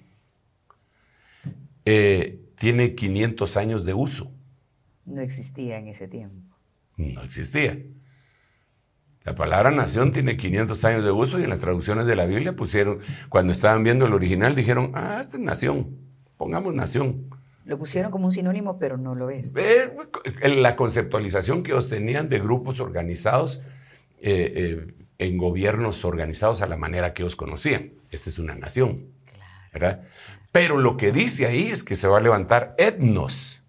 [1.85, 4.31] eh, tiene 500 años de uso.
[5.05, 6.55] No existía en ese tiempo.
[6.97, 7.77] No existía.
[9.23, 12.55] La palabra nación tiene 500 años de uso y en las traducciones de la Biblia
[12.55, 15.97] pusieron, cuando estaban viendo el original, dijeron, ah, esta es nación,
[16.35, 17.29] pongamos nación.
[17.65, 19.55] Lo pusieron como un sinónimo, pero no lo es.
[20.43, 23.63] la conceptualización que ellos tenían de grupos organizados
[24.19, 27.93] eh, eh, en gobiernos organizados a la manera que ellos conocían.
[28.13, 29.13] Esta es una nación.
[29.73, 30.03] ¿verdad?
[30.51, 33.63] Pero lo que dice ahí es que se va a levantar etnos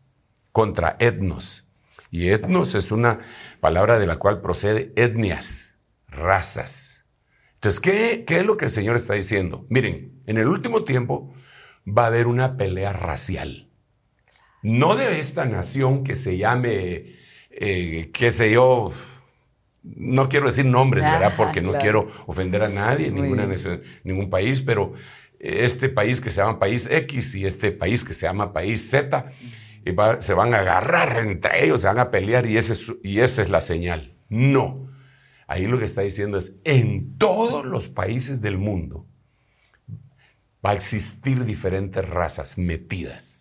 [0.53, 1.67] contra etnos.
[2.11, 3.21] Y etnos es una
[3.61, 7.07] palabra de la cual procede etnias, razas.
[7.55, 9.67] Entonces, ¿qué, ¿qué, es lo que el Señor está diciendo?
[9.71, 11.35] Miren, en el último tiempo
[11.87, 13.71] va a haber una pelea racial.
[14.63, 17.17] No de esta nación que se llame,
[17.51, 18.93] eh, qué sé yo,
[19.85, 21.35] no quiero decir nombres, ¿verdad?
[21.37, 23.47] Porque no quiero ofender a nadie, ninguna
[24.03, 24.95] ningún país, pero
[25.39, 29.31] este país que se llama país X y este país que se llama país Z
[29.85, 33.43] y se van a agarrar entre ellos, se van a pelear y, ese y esa
[33.43, 34.17] es la señal.
[34.31, 34.91] No.
[35.47, 39.07] Ahí lo que está diciendo es, en todos los países del mundo
[40.65, 43.34] va a existir diferentes razas metidas.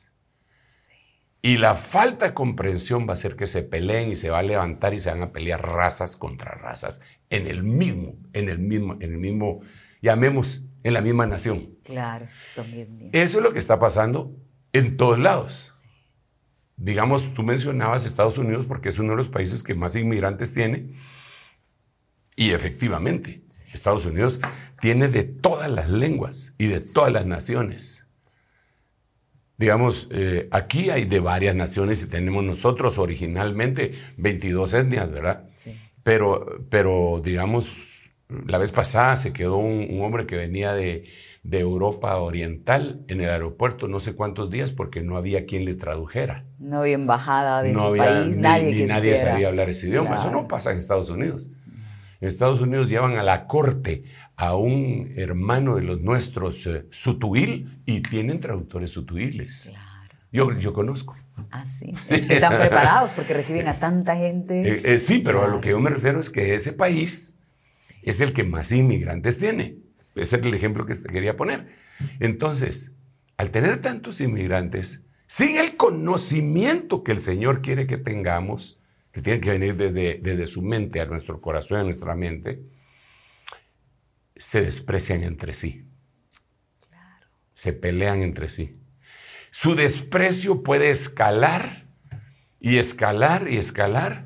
[1.44, 4.44] Y la falta de comprensión va a hacer que se peleen y se va a
[4.44, 8.94] levantar y se van a pelear razas contra razas en el mismo, en el mismo,
[8.96, 9.60] en el mismo,
[10.02, 11.66] llamemos, en la misma nación.
[11.84, 14.36] Claro, son bien, Eso es lo que está pasando
[14.72, 15.84] en todos lados
[16.78, 20.94] digamos, tú mencionabas Estados Unidos porque es uno de los países que más inmigrantes tiene.
[22.36, 24.39] Y efectivamente, Estados Unidos
[24.82, 28.03] tiene de todas las lenguas y de todas las naciones.
[29.58, 35.49] Digamos, eh, aquí hay de varias naciones y tenemos nosotros originalmente 22 etnias, ¿verdad?
[35.56, 35.80] Sí.
[36.04, 38.12] Pero, pero digamos,
[38.45, 41.06] la vez pasada se quedó un hombre que venía de,
[41.43, 45.76] de Europa Oriental en el aeropuerto no sé cuántos días porque no había quien le
[45.76, 46.45] tradujera.
[46.58, 50.16] No había embajada de su país, nadie ni nadie sabía hablar ese idioma.
[50.16, 51.51] Eso no pasa en Estados Unidos.
[52.24, 54.05] En Estados Unidos llevan a la corte
[54.38, 59.69] a un hermano de los nuestros, eh, sutuil, y tienen traductores sutuiles.
[59.69, 60.15] Claro.
[60.32, 61.17] Yo, yo conozco.
[61.51, 61.93] Ah, sí.
[62.09, 64.61] Están preparados porque reciben a tanta gente.
[64.61, 67.38] Eh, eh, sí, pero a lo que yo me refiero es que ese país
[68.03, 69.80] es el que más inmigrantes tiene.
[70.15, 71.76] Ese es el ejemplo que quería poner.
[72.21, 72.93] Entonces,
[73.36, 78.80] al tener tantos inmigrantes, sin el conocimiento que el Señor quiere que tengamos,
[79.14, 82.64] que tiene que venir desde, desde su mente a nuestro corazón, a nuestra mente,
[84.36, 85.86] se desprecian entre sí.
[87.53, 88.76] Se pelean entre sí.
[89.51, 91.86] Su desprecio puede escalar
[92.59, 94.26] y escalar y escalar.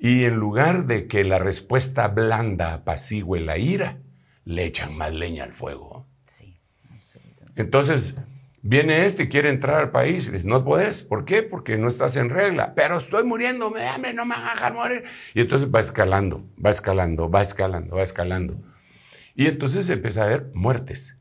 [0.00, 3.98] Y en lugar de que la respuesta blanda apacigüe la ira,
[4.46, 6.06] le echan más leña al fuego.
[6.26, 6.58] Sí,
[6.90, 7.60] absolutamente.
[7.60, 8.16] Entonces,
[8.62, 10.28] viene este y quiere entrar al país.
[10.28, 11.02] Y dice, no puedes.
[11.02, 11.42] ¿Por qué?
[11.42, 12.74] Porque no estás en regla.
[12.74, 15.04] Pero estoy muriendo, me hambre, no me van a dejar morir.
[15.34, 18.56] Y entonces va escalando, va escalando, va escalando, va escalando.
[19.34, 21.16] Y entonces empieza a haber muertes.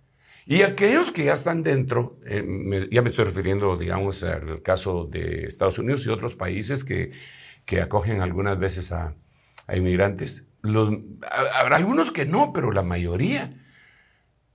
[0.45, 5.45] Y aquellos que ya están dentro, eh, ya me estoy refiriendo, digamos, al caso de
[5.45, 7.11] Estados Unidos y otros países que,
[7.65, 9.13] que acogen algunas veces a,
[9.67, 10.47] a inmigrantes.
[10.61, 13.60] Los, habrá algunos que no, pero la mayoría.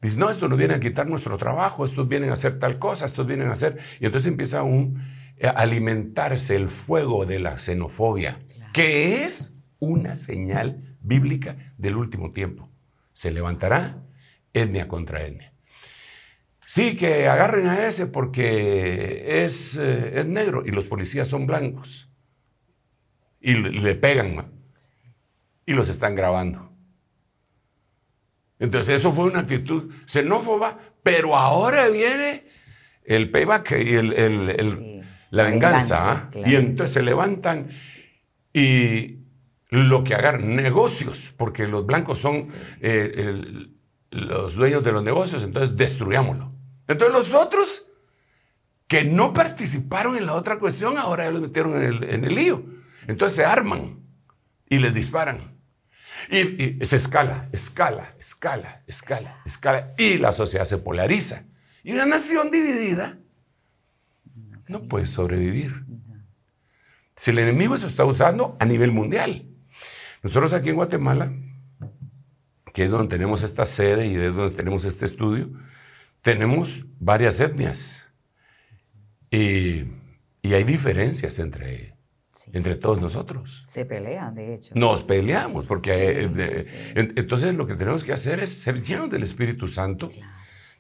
[0.01, 3.07] Dicen, no, estos no vienen a quitar nuestro trabajo, estos vienen a hacer tal cosa,
[3.07, 3.79] estos vienen a hacer.
[4.01, 5.03] Y entonces empieza un,
[5.43, 8.39] a alimentarse el fuego de la xenofobia,
[8.73, 12.69] que es una señal bíblica del último tiempo.
[13.13, 14.03] Se levantará
[14.53, 15.53] etnia contra etnia.
[16.67, 22.11] Sí, que agarren a ese porque es, eh, es negro y los policías son blancos.
[23.41, 24.51] Y le, pegan,
[25.65, 26.66] y los están grabando.
[28.59, 32.45] Entonces eso fue una actitud xenófoba, pero ahora viene
[33.05, 36.31] el payback y el, la, venganza.
[36.35, 36.39] ¿ah?
[36.47, 37.69] Y entonces se levantan
[38.53, 39.19] y
[39.69, 42.37] lo que agarran, negocios, porque los blancos son
[42.81, 43.69] eh,
[44.11, 46.53] los dueños de los negocios, entonces destruyámoslo.
[46.89, 47.87] Entonces los otros
[48.87, 52.65] que no participaron en la otra cuestión, ahora ya los metieron en el, lío.
[53.09, 54.01] Entonces se arman
[54.69, 55.56] y les disparan.
[56.31, 59.93] Y, se escala, escala, escala, escala, escala.
[59.99, 61.45] Y la sociedad se polariza.
[61.83, 63.19] Y una nación dividida
[64.69, 65.85] no puede sobrevivir.
[67.15, 69.47] Si el enemigo se está usando a nivel mundial.
[70.23, 71.33] Nosotros aquí en Guatemala,
[72.73, 75.51] que es donde tenemos esta sede y es donde tenemos este estudio,
[76.23, 78.03] tenemos varias etnias
[79.31, 79.85] y,
[80.43, 81.96] hay diferencias entre,
[82.53, 83.65] entre todos nosotros.
[83.67, 84.75] Se pelean, de hecho.
[84.75, 89.69] Nos peleamos, porque eh, entonces lo que tenemos que hacer es ser llenos del Espíritu
[89.69, 90.09] Santo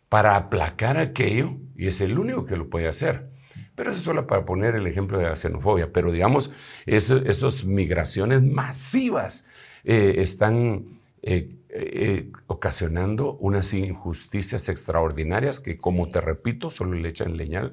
[0.08, 3.28] para aplacar aquello, y es el único que lo puede hacer.
[3.76, 5.92] Pero eso es solo para poner el ejemplo de la xenofobia.
[5.92, 6.50] Pero digamos,
[6.86, 9.48] esas migraciones masivas
[9.84, 17.36] eh, están eh, eh, ocasionando unas injusticias extraordinarias que, como te repito, solo le echan
[17.36, 17.72] leña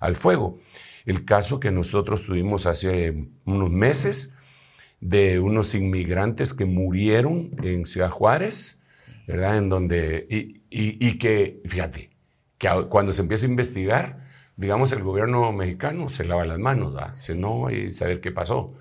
[0.00, 0.58] al fuego.
[1.04, 4.36] El caso que nosotros tuvimos hace unos meses
[5.00, 8.82] de unos inmigrantes que murieron en Ciudad Juárez,
[9.26, 9.58] ¿verdad?
[9.58, 10.26] En donde,
[10.70, 12.10] y, que, fíjate,
[12.56, 14.24] que cuando se empieza a investigar,
[14.56, 17.12] digamos, el gobierno mexicano se lava las manos, ¿verdad?
[17.12, 18.74] Se no, y saber qué pasó.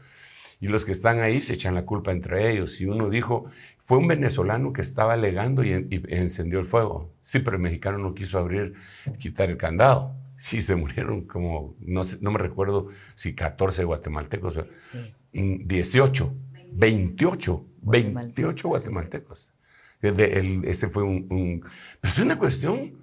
[0.61, 2.79] Y los que están ahí se echan la culpa entre ellos.
[2.79, 3.49] Y uno dijo,
[3.85, 5.71] fue un venezolano que estaba alegando y,
[6.07, 7.11] encendió el fuego.
[7.23, 8.75] Sí, pero el mexicano no quiso abrir,
[9.19, 10.15] quitar el candado.
[10.51, 15.13] Y se murieron como, no, no me recuerdo si 14 guatemaltecos, sí.
[15.31, 16.33] 18,
[16.71, 19.53] 28, 28 guatemaltecos.
[20.01, 21.65] ese fue un,
[22.01, 22.93] Pero es una cuestión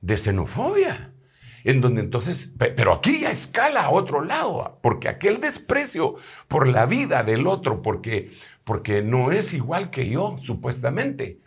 [0.00, 1.12] de xenofobia.
[1.64, 6.14] En donde entonces, pero aquí ya escala a otro lado, porque aquel desprecio
[6.46, 8.30] por la vida del otro, porque
[8.68, 11.40] porque no es igual que yo, supuestamente.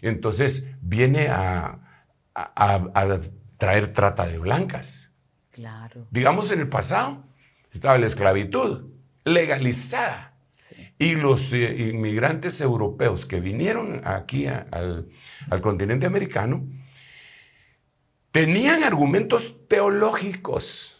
[0.00, 1.80] Entonces viene a,
[3.58, 5.12] traer trata de blancas.
[5.50, 6.06] Claro.
[6.10, 7.24] Digamos, en el pasado
[7.70, 8.90] estaba la esclavitud
[9.24, 10.34] legalizada.
[11.00, 15.08] Y los eh, inmigrantes europeos que vinieron aquí al,
[15.48, 16.66] al continente americano
[18.32, 20.96] tenían argumentos teológicos,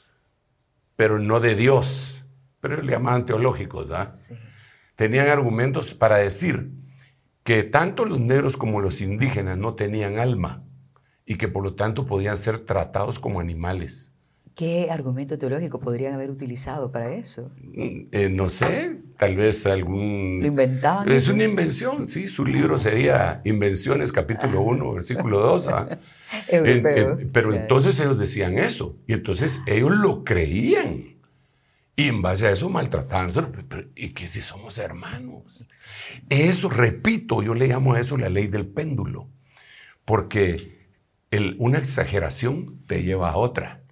[0.95, 2.25] pero no de Dios.
[2.61, 4.13] Pero le llamaban teológicos, ¿verdad?
[4.13, 4.35] Sí
[4.99, 6.73] tenían argumentos para decir
[7.45, 10.65] que tanto los negros como los indígenas no tenían alma
[11.29, 14.15] y que por lo tanto podían ser tratados como animales.
[14.55, 17.53] ¿Qué argumento teológico podrían haber utilizado para eso?
[17.63, 20.39] Mm, eh, no sé, tal vez algún...
[20.41, 21.09] ¿Lo inventaban?
[21.13, 22.29] Es una invención, sí.
[22.29, 25.69] Su libro sería Invenciones, capítulo 1, versículo 2.
[25.69, 25.99] ¿ah?
[27.33, 28.97] pero entonces ellos decían eso.
[29.07, 31.19] Y entonces ellos lo creían.
[31.95, 33.33] Y en base a eso maltrataban.
[33.95, 35.69] ¿Y qué si somos hermanos?
[36.31, 39.29] Eso, repito, yo le llamo a eso la ley del péndulo.
[40.05, 40.78] Porque
[41.59, 43.83] una exageración te lleva a otra.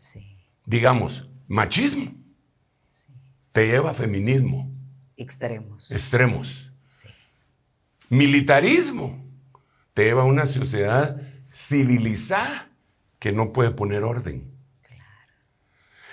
[0.64, 2.14] Digamos, machismo
[3.53, 4.70] te lleva a feminismo.
[5.16, 5.91] Extremos.
[5.91, 6.70] Extremos.
[8.09, 9.24] Militarismo
[9.95, 11.20] te lleva a una sociedad
[11.53, 12.70] civilizada
[13.18, 14.53] que no puede poner orden.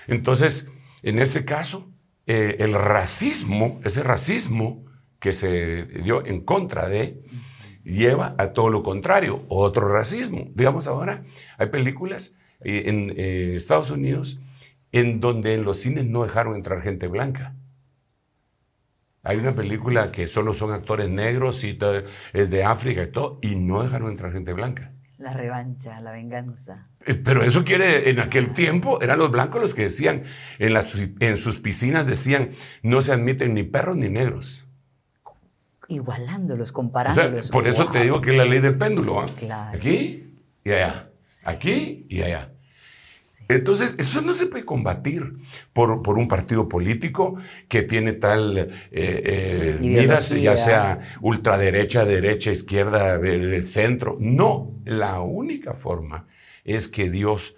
[0.07, 0.69] Entonces,
[1.01, 1.91] en este caso,
[2.25, 4.85] eh, el racismo, ese racismo
[5.19, 7.21] que se dio en contra de,
[7.83, 10.47] lleva a todo lo contrario, otro racismo.
[10.53, 11.23] Digamos ahora,
[11.57, 14.41] hay películas eh, en eh, Estados Unidos
[14.91, 17.55] en donde en los cines no dejaron entrar gente blanca.
[19.23, 21.77] Hay una película que solo son actores negros y
[22.33, 24.93] es de África y todo, y no dejaron entrar gente blanca.
[25.17, 26.89] La revancha, la venganza.
[27.05, 30.23] Eh, pero eso quiere, en aquel tiempo eran los blancos los que decían,
[30.59, 34.62] en, las, en sus piscinas decían, no se admiten ni perros ni negros.
[35.93, 37.49] Igualándolos, comparándolos.
[37.49, 39.21] por eso te digo que es la ley del péndulo.
[39.21, 39.71] ¿ah?
[39.73, 41.09] Aquí y allá.
[41.45, 42.49] Aquí y allá.
[43.47, 45.37] Entonces, eso no se puede combatir
[45.71, 47.37] por, por un partido político
[47.69, 54.17] que tiene tal eh, eh miras, ya sea ultraderecha, derecha, izquierda, el centro.
[54.19, 56.27] No, la única forma
[56.65, 57.55] es que Dios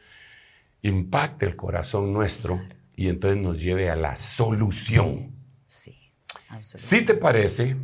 [0.82, 2.60] impacte el corazón nuestro
[2.96, 5.32] y entonces nos lleve a la solución.
[5.66, 6.12] Sí,
[6.48, 6.80] absolutamente.
[6.80, 7.76] Si te parece,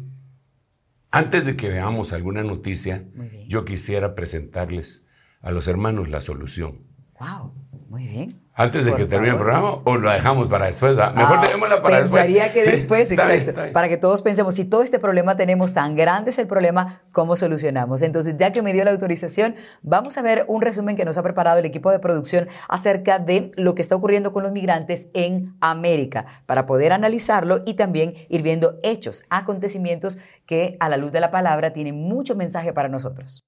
[1.12, 3.06] antes de que veamos alguna noticia,
[3.48, 5.08] yo quisiera presentarles
[5.42, 6.84] a los hermanos la solución.
[7.20, 7.54] Wow.
[7.92, 8.34] Muy bien.
[8.54, 10.96] Antes de que termine el programa o lo dejamos para después.
[10.96, 12.26] Mejor ah, dejémosla para después.
[12.26, 13.54] Pensaría que después, exacto.
[13.74, 17.36] Para que todos pensemos, si todo este problema tenemos tan grande es el problema, ¿cómo
[17.36, 18.02] solucionamos?
[18.02, 21.24] Entonces, ya que me dio la autorización, vamos a ver un resumen que nos ha
[21.24, 25.58] preparado el equipo de producción acerca de lo que está ocurriendo con los migrantes en
[25.60, 31.20] América, para poder analizarlo y también ir viendo hechos, acontecimientos que a la luz de
[31.20, 33.44] la palabra tienen mucho mensaje para nosotros.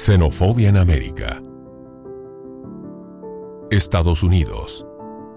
[0.00, 1.42] Xenofobia en América.
[3.68, 4.86] Estados Unidos.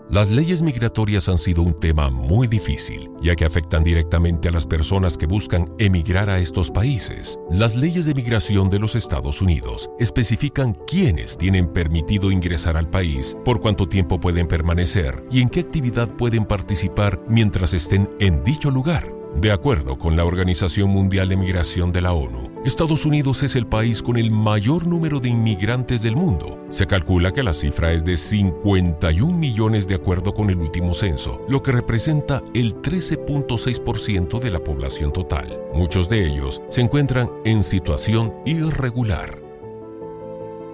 [0.08, 4.68] Las leyes migratorias han sido un tema muy difícil, ya que afectan directamente a las
[4.68, 7.40] personas que buscan emigrar a estos países.
[7.50, 13.36] Las leyes de migración de los Estados Unidos especifican quiénes tienen permitido ingresar al país,
[13.44, 18.70] por cuánto tiempo pueden permanecer y en qué actividad pueden participar mientras estén en dicho
[18.70, 19.21] lugar.
[19.36, 23.66] De acuerdo con la Organización Mundial de Migración de la ONU, Estados Unidos es el
[23.66, 26.64] país con el mayor número de inmigrantes del mundo.
[26.70, 31.42] Se calcula que la cifra es de 51 millones de acuerdo con el último censo,
[31.48, 35.60] lo que representa el 13.6% de la población total.
[35.74, 39.40] Muchos de ellos se encuentran en situación irregular.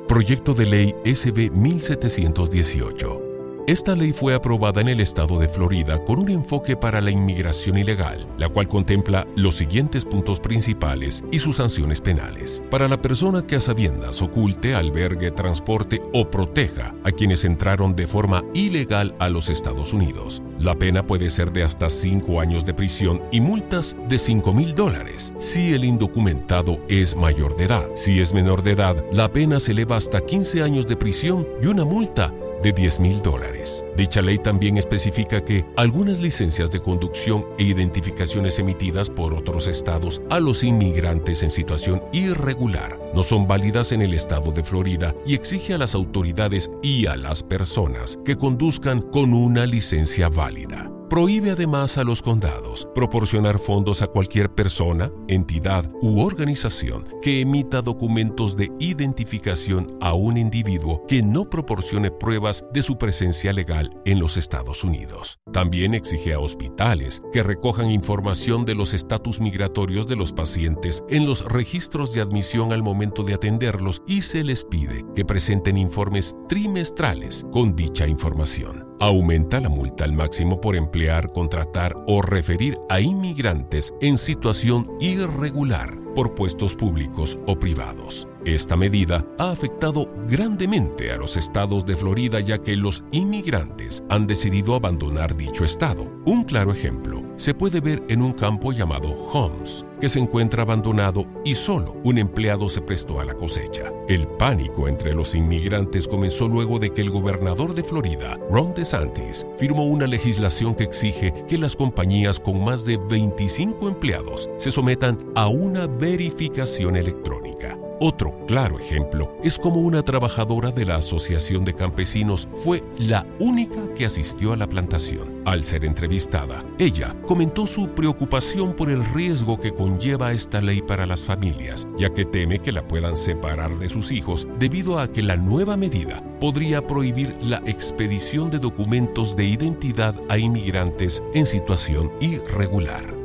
[0.07, 3.26] Proyecto de Ley SB 1718
[3.67, 7.77] esta ley fue aprobada en el estado de Florida con un enfoque para la inmigración
[7.77, 12.63] ilegal, la cual contempla los siguientes puntos principales y sus sanciones penales.
[12.71, 18.07] Para la persona que a sabiendas oculte, albergue, transporte o proteja a quienes entraron de
[18.07, 22.73] forma ilegal a los Estados Unidos, la pena puede ser de hasta 5 años de
[22.73, 27.89] prisión y multas de 5 mil dólares si el indocumentado es mayor de edad.
[27.95, 31.65] Si es menor de edad, la pena se eleva hasta 15 años de prisión y
[31.65, 33.83] una multa de 10 mil dólares.
[33.95, 40.21] Dicha ley también especifica que algunas licencias de conducción e identificaciones emitidas por otros estados
[40.29, 45.35] a los inmigrantes en situación irregular no son válidas en el estado de Florida y
[45.35, 50.91] exige a las autoridades y a las personas que conduzcan con una licencia válida.
[51.09, 57.81] Prohíbe además a los condados proporcionar fondos a cualquier persona, entidad u organización que emita
[57.81, 64.19] documentos de identificación a un individuo que no proporcione pruebas de su presencia legal en
[64.19, 65.39] los Estados Unidos.
[65.53, 71.25] También exige a hospitales que recojan información de los estatus migratorios de los pacientes en
[71.25, 76.35] los registros de admisión al momento de atenderlos y se les pide que presenten informes
[76.49, 78.86] trimestrales con dicha información.
[78.99, 85.99] Aumenta la multa al máximo por emplear, contratar o referir a inmigrantes en situación irregular
[86.15, 88.27] por puestos públicos o privados.
[88.47, 94.25] Esta medida ha afectado grandemente a los estados de Florida ya que los inmigrantes han
[94.25, 96.09] decidido abandonar dicho estado.
[96.25, 101.27] Un claro ejemplo se puede ver en un campo llamado Homs, que se encuentra abandonado
[101.43, 103.91] y solo un empleado se prestó a la cosecha.
[104.07, 109.45] El pánico entre los inmigrantes comenzó luego de que el gobernador de Florida, Ron DeSantis,
[109.57, 115.19] firmó una legislación que exige que las compañías con más de 25 empleados se sometan
[115.35, 117.77] a una verificación electrónica.
[117.99, 123.91] Otro claro ejemplo es como una trabajadora de la Asociación de Campesinos fue la única
[123.95, 125.41] que asistió a la plantación.
[125.45, 131.07] Al ser entrevistada, ella comentó su preocupación por el riesgo que conlleva esta ley para
[131.07, 135.23] las familias, ya que teme que la puedan separar de sus hijos debido a que
[135.23, 142.11] la nueva medida podría prohibir la expedición de documentos de identidad a inmigrantes en situación
[142.19, 143.15] irregular.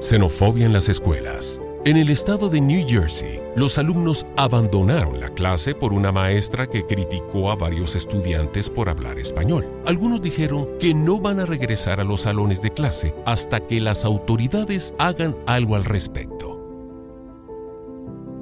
[0.00, 1.60] Xenofobia en las escuelas.
[1.86, 6.84] En el estado de New Jersey, los alumnos abandonaron la clase por una maestra que
[6.84, 9.66] criticó a varios estudiantes por hablar español.
[9.86, 14.04] Algunos dijeron que no van a regresar a los salones de clase hasta que las
[14.04, 16.60] autoridades hagan algo al respecto.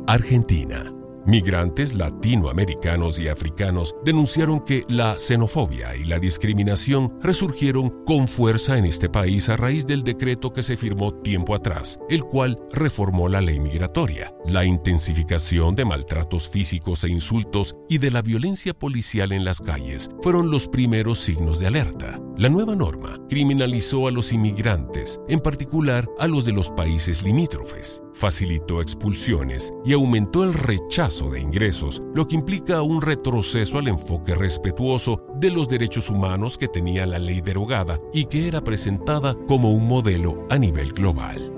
[0.08, 0.97] Argentina.
[1.28, 8.86] Migrantes latinoamericanos y africanos denunciaron que la xenofobia y la discriminación resurgieron con fuerza en
[8.86, 13.42] este país a raíz del decreto que se firmó tiempo atrás, el cual reformó la
[13.42, 14.32] ley migratoria.
[14.46, 20.08] La intensificación de maltratos físicos e insultos y de la violencia policial en las calles
[20.22, 22.18] fueron los primeros signos de alerta.
[22.38, 28.00] La nueva norma criminalizó a los inmigrantes, en particular a los de los países limítrofes
[28.18, 34.34] facilitó expulsiones y aumentó el rechazo de ingresos, lo que implica un retroceso al enfoque
[34.34, 39.72] respetuoso de los derechos humanos que tenía la ley derogada y que era presentada como
[39.72, 41.52] un modelo a nivel global.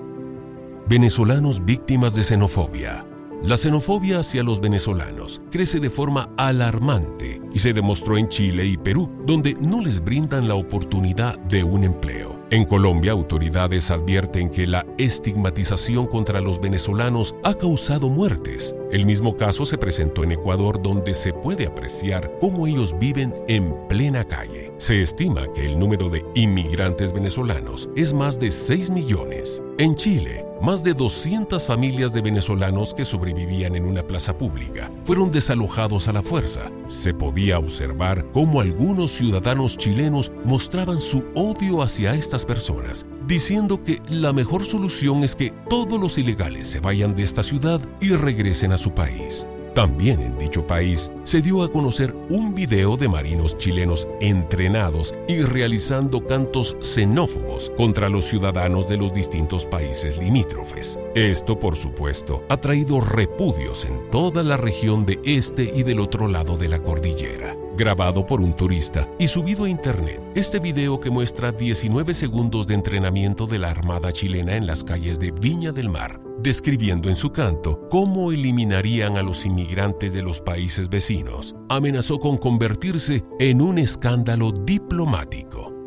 [0.87, 3.10] Venezolanos víctimas de xenofobia.
[3.43, 8.77] La xenofobia hacia los venezolanos crece de forma alarmante y se demostró en Chile y
[8.77, 12.39] Perú, donde no les brindan la oportunidad de un empleo.
[12.51, 18.75] En Colombia, autoridades advierten que la estigmatización contra los venezolanos ha causado muertes.
[18.91, 23.73] El mismo caso se presentó en Ecuador, donde se puede apreciar cómo ellos viven en
[23.87, 24.73] plena calle.
[24.79, 29.63] Se estima que el número de inmigrantes venezolanos es más de 6 millones.
[29.79, 35.31] En Chile, más de 200 familias de venezolanos que sobrevivían en una plaza pública fueron
[35.31, 36.71] desalojados a la fuerza.
[36.89, 44.03] Se podía observar cómo algunos ciudadanos chilenos mostraban su odio hacia estas personas, diciendo que
[44.09, 48.73] la mejor solución es que todos los ilegales se vayan de esta ciudad y regresen
[48.73, 49.47] a su país.
[49.75, 55.43] También en dicho país se dio a conocer un video de marinos chilenos entrenados y
[55.43, 60.99] realizando cantos xenófobos contra los ciudadanos de los distintos países limítrofes.
[61.15, 66.27] Esto, por supuesto, ha traído repudios en toda la región de este y del otro
[66.27, 70.21] lado de la cordillera grabado por un turista y subido a internet.
[70.35, 75.19] Este video que muestra 19 segundos de entrenamiento de la Armada chilena en las calles
[75.19, 80.41] de Viña del Mar, describiendo en su canto cómo eliminarían a los inmigrantes de los
[80.41, 85.80] países vecinos, amenazó con convertirse en un escándalo diplomático.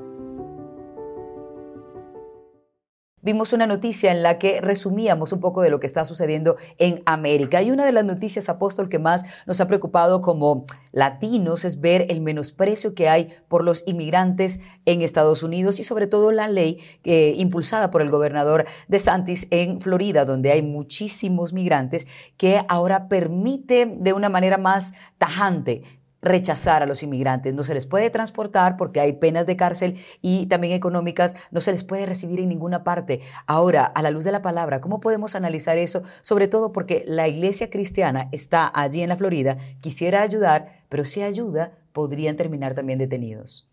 [3.23, 7.01] Vimos una noticia en la que resumíamos un poco de lo que está sucediendo en
[7.05, 7.61] América.
[7.61, 12.05] Y una de las noticias, apóstol, que más nos ha preocupado como latinos es ver
[12.09, 16.79] el menosprecio que hay por los inmigrantes en Estados Unidos y sobre todo la ley
[17.03, 22.07] eh, impulsada por el gobernador de Santis en Florida, donde hay muchísimos migrantes
[22.37, 27.53] que ahora permite de una manera más tajante rechazar a los inmigrantes.
[27.53, 31.71] No se les puede transportar porque hay penas de cárcel y también económicas, no se
[31.71, 33.21] les puede recibir en ninguna parte.
[33.45, 36.03] Ahora, a la luz de la palabra, ¿cómo podemos analizar eso?
[36.21, 41.21] Sobre todo porque la iglesia cristiana está allí en la Florida, quisiera ayudar, pero si
[41.21, 43.69] ayuda, podrían terminar también detenidos.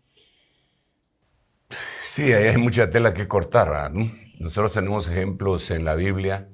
[2.03, 3.93] Sí, hay mucha tela que cortar.
[3.93, 6.49] Nosotros tenemos ejemplos en la Biblia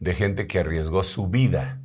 [0.00, 1.80] de gente que arriesgó su vida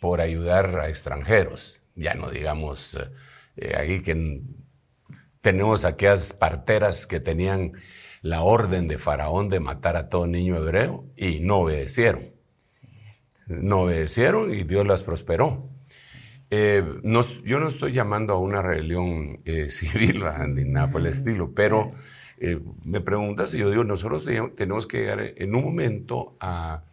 [0.00, 3.10] por ayudar a extranjeros ya no digamos eh,
[3.56, 4.42] eh, aquí que
[5.40, 7.72] tenemos aquellas parteras que tenían
[8.22, 12.32] la orden de Faraón de matar a todo niño hebreo y no obedecieron.
[13.46, 15.70] No obedecieron y Dios las prosperó.
[16.50, 16.84] Eh,
[17.44, 19.40] yo no estoy llamando a una rebelión
[19.70, 21.92] civil ni nada por el estilo, pero
[22.84, 24.24] me preguntas y yo digo, nosotros
[24.56, 26.84] tenemos que llegar en un momento a,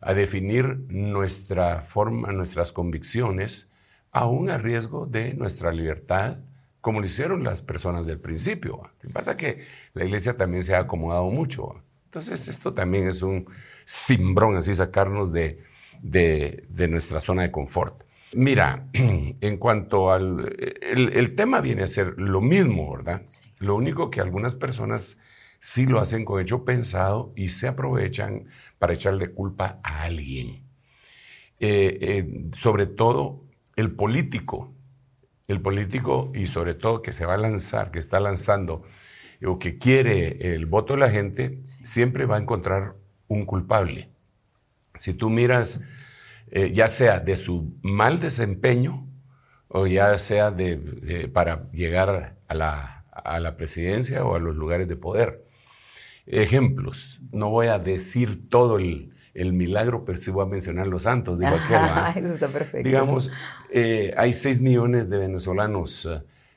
[0.00, 3.71] a definir nuestra forma, nuestras convicciones
[4.12, 6.38] aún a riesgo de nuestra libertad,
[6.80, 8.82] como lo hicieron las personas del principio.
[8.82, 11.82] Lo que pasa es que la iglesia también se ha acomodado mucho.
[12.04, 13.46] Entonces, esto también es un
[13.86, 15.64] cimbrón, así sacarnos de,
[16.02, 18.02] de, nuestra zona de confort.
[18.34, 20.54] Mira, en cuanto al...
[20.82, 23.22] El, tema viene a ser lo mismo, ¿verdad?
[23.58, 25.20] Lo único que algunas personas
[25.58, 28.48] sí lo hacen con hecho pensado y se aprovechan
[28.78, 30.64] para echarle culpa a alguien.
[31.60, 33.44] Eh, eh, sobre todo
[33.76, 34.72] el político,
[35.48, 38.82] el político y sobre todo que se va a lanzar, que está lanzando
[39.44, 42.94] o que quiere el voto de la gente, siempre va a encontrar
[43.28, 44.08] un culpable.
[44.94, 45.84] Si tú miras,
[46.50, 49.06] eh, ya sea de su mal desempeño
[49.68, 54.86] o ya sea de, para llegar a la, a la presidencia o a los lugares
[54.86, 55.44] de poder.
[56.26, 61.02] Ejemplos, no voy a decir todo el, el milagro, pero sí voy a mencionar los
[61.02, 61.52] santos, digo
[62.16, 62.86] Eso está perfecto.
[62.86, 63.30] Digamos,
[63.70, 66.06] eh, hay 6 millones de venezolanos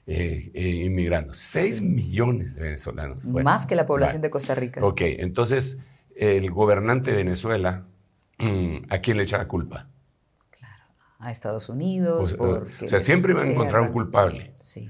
[0.08, 1.34] eh, eh, inmigrando.
[1.34, 3.24] 6 millones de venezolanos.
[3.24, 4.86] Más que la población de Costa Rica.
[4.86, 5.80] Ok, entonces
[6.16, 7.86] el gobernante de Venezuela
[8.40, 9.88] mm, ¿a quién le echa la culpa?
[11.20, 12.34] A Estados Unidos.
[12.34, 14.52] O, porque o sea, siempre van a encontrar un culpable.
[14.60, 14.90] Sí.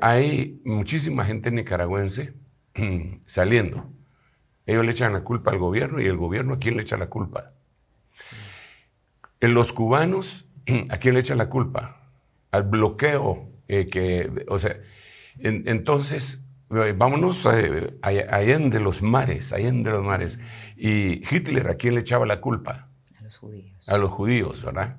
[0.00, 2.34] Hay muchísima gente nicaragüense
[3.26, 3.90] saliendo.
[4.66, 7.08] Ellos le echan la culpa al gobierno y el gobierno a quién le echa la
[7.08, 7.52] culpa.
[9.40, 10.46] En los cubanos,
[10.90, 12.00] ¿a quién le echa la culpa?
[12.50, 14.76] Al bloqueo eh, que, o sea,
[15.38, 20.40] en- entonces eh, vámonos eh, allá allende los mares, allende los mares.
[20.76, 22.88] Y Hitler, ¿a quién le echaba la culpa?
[23.18, 23.88] A los judíos.
[23.88, 24.96] a los judíos, ¿verdad?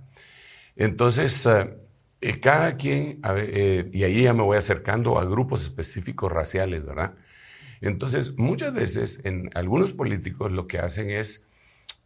[0.76, 1.78] Entonces, eh,
[2.22, 3.22] eh, cada quien,
[3.94, 7.14] y ahí ya me voy acercando a grupos específicos raciales, ¿verdad?
[7.82, 11.48] Entonces, muchas veces en algunos políticos lo que hacen es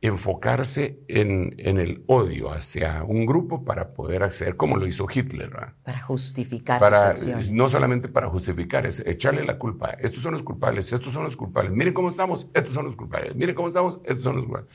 [0.02, 5.50] enfocarse en, en el odio hacia un grupo para poder hacer como lo hizo Hitler,
[5.50, 5.74] ¿verdad?
[5.84, 7.52] Para justificar Para, sus acciones.
[7.52, 9.92] no solamente para justificar, es echarle la culpa.
[9.92, 11.72] Estos son los culpables, estos son los culpables.
[11.74, 13.36] Miren cómo estamos, estos son los culpables.
[13.36, 14.70] Miren cómo estamos, estos son los culpables.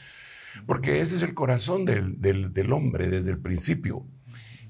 [0.66, 4.04] Porque ese es el corazón del, del- del hombre desde el principio.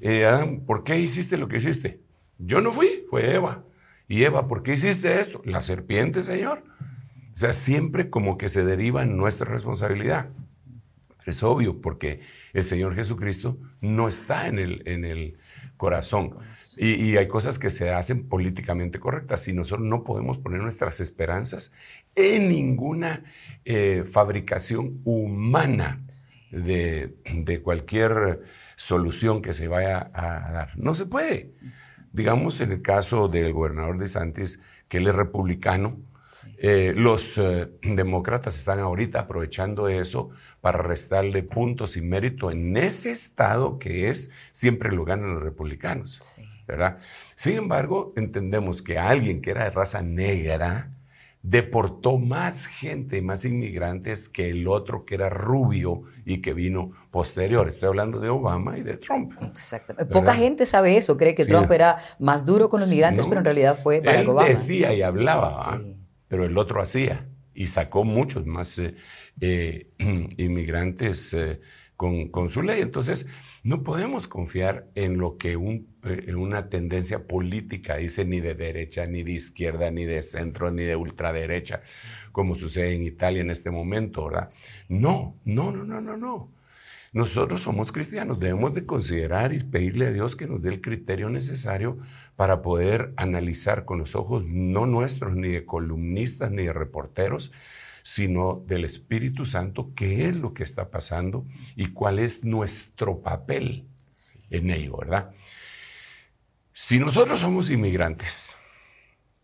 [0.01, 2.01] Eh, ¿por qué hiciste lo que hiciste?
[2.39, 3.65] Yo no fui, fue Eva.
[4.09, 5.41] Y Eva, ¿por qué hiciste esto?
[5.45, 6.63] La serpiente, Señor.
[7.33, 10.31] O sea, siempre como que se deriva en nuestra responsabilidad.
[11.27, 12.21] Es obvio, porque
[12.53, 15.39] el Señor Jesucristo no está en el, en el
[15.77, 16.37] corazón.
[16.77, 21.01] Y, y hay cosas que se hacen políticamente correctas y nosotros no podemos poner nuestras
[21.01, 21.73] esperanzas
[22.15, 23.25] en ninguna
[23.65, 26.05] eh, fabricación humana
[26.51, 28.43] de, de cualquier
[28.77, 30.79] solución que se vaya a dar.
[30.79, 31.53] No se puede.
[32.15, 35.99] Digamos, en el caso del gobernador de Santis, que él es republicano,
[36.59, 43.11] eh, los eh, demócratas están ahorita aprovechando eso para restarle puntos y mérito en ese
[43.11, 46.43] estado que es, siempre lo ganan los republicanos, Sí.
[46.69, 46.99] ¿verdad?
[47.35, 50.93] Sin embargo, entendemos que alguien que era de raza negra
[51.45, 57.69] deportó más gente, más inmigrantes que el otro que era rubio y que vino posterior.
[57.69, 59.35] Estoy hablando de Obama y de Trump.
[59.43, 59.95] Exacto.
[60.09, 61.51] Poca gente sabe eso, cree que Sí.
[61.51, 63.29] Trump era más duro con los migrantes, No.
[63.29, 64.49] pero en realidad fue Barack Él Obama.
[64.49, 65.55] decía y hablaba.
[65.55, 65.97] Sí.
[66.29, 68.97] pero el otro hacía y sacó muchos más eh,
[69.41, 69.91] eh,
[70.39, 71.61] inmigrantes eh,
[71.95, 72.81] con, con su ley.
[72.81, 73.29] Entonces,
[73.65, 79.07] no podemos confiar en lo que un, eh, una tendencia política dice ni de derecha,
[79.07, 81.81] ni de izquierda, ni de centro, ni de ultraderecha,
[82.31, 84.51] como sucede en Italia en este momento, ¿verdad?
[84.89, 86.53] No, no, no, no, no, no.
[87.15, 91.31] Nosotros somos cristianos, debemos de considerar y pedirle a Dios que nos dé el criterio
[91.31, 91.99] necesario
[92.37, 97.53] para poder analizar con los ojos no nuestros, ni de columnistas, ni de reporteros,
[98.05, 103.89] sino del Espíritu Santo, qué es lo que está pasando y cuál es nuestro papel
[104.51, 105.31] en ello, ¿verdad?
[106.75, 108.55] Si nosotros somos inmigrantes,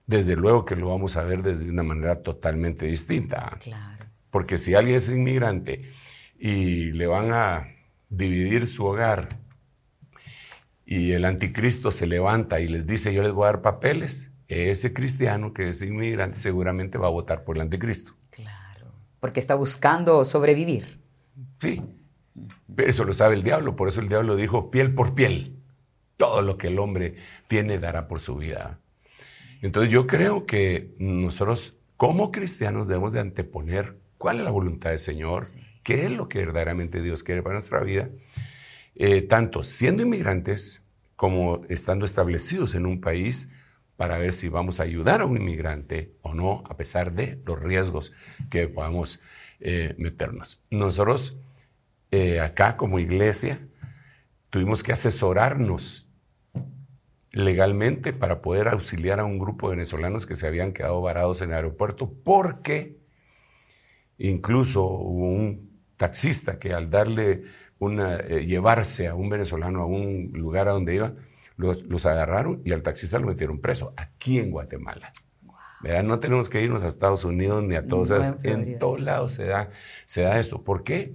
[0.07, 3.57] desde luego que lo vamos a ver desde una manera totalmente distinta.
[3.61, 4.05] Claro.
[4.31, 5.93] Porque si alguien es inmigrante
[6.39, 7.67] y le van a
[8.11, 9.39] dividir su hogar
[10.85, 14.93] y el anticristo se levanta y les dice yo les voy a dar papeles, ese
[14.93, 18.13] cristiano que es inmigrante seguramente va a votar por el anticristo.
[18.43, 18.93] Claro.
[19.21, 21.01] Porque está buscando sobrevivir.
[21.61, 21.83] Sí,
[22.75, 25.57] pero eso lo sabe el diablo, por eso el diablo dijo piel por piel.
[26.17, 27.17] Todo lo que el hombre
[27.49, 28.79] tiene dará por su vida.
[29.63, 34.99] Entonces yo creo que nosotros como cristianos debemos de anteponer cuál es la voluntad del
[34.99, 35.43] Señor,
[35.83, 38.09] qué es lo que verdaderamente Dios quiere para nuestra vida,
[38.95, 40.83] eh, tanto siendo inmigrantes
[41.17, 43.51] como estando establecidos en un país
[44.01, 47.61] para ver si vamos a ayudar a un inmigrante o no, a pesar de los
[47.61, 48.15] riesgos
[48.49, 49.23] que podamos
[49.61, 50.59] eh, meternos.
[50.71, 51.39] Nosotros
[52.11, 53.61] eh, acá como iglesia
[54.49, 56.09] tuvimos que asesorarnos
[57.31, 61.51] legalmente para poder auxiliar a un grupo de venezolanos que se habían quedado varados en
[61.51, 62.97] el aeropuerto porque
[64.17, 67.43] incluso hubo un taxista que al darle
[67.79, 71.13] una, eh, llevarse a un venezolano a un lugar a donde iba,
[71.61, 75.13] los, los agarraron y al taxista lo metieron preso aquí en Guatemala.
[76.05, 79.47] No tenemos que irnos a Estados Unidos ni a todos No, en todos lados se
[79.47, 79.71] da,
[80.05, 80.63] se da esto.
[80.63, 81.15] ¿Por qué?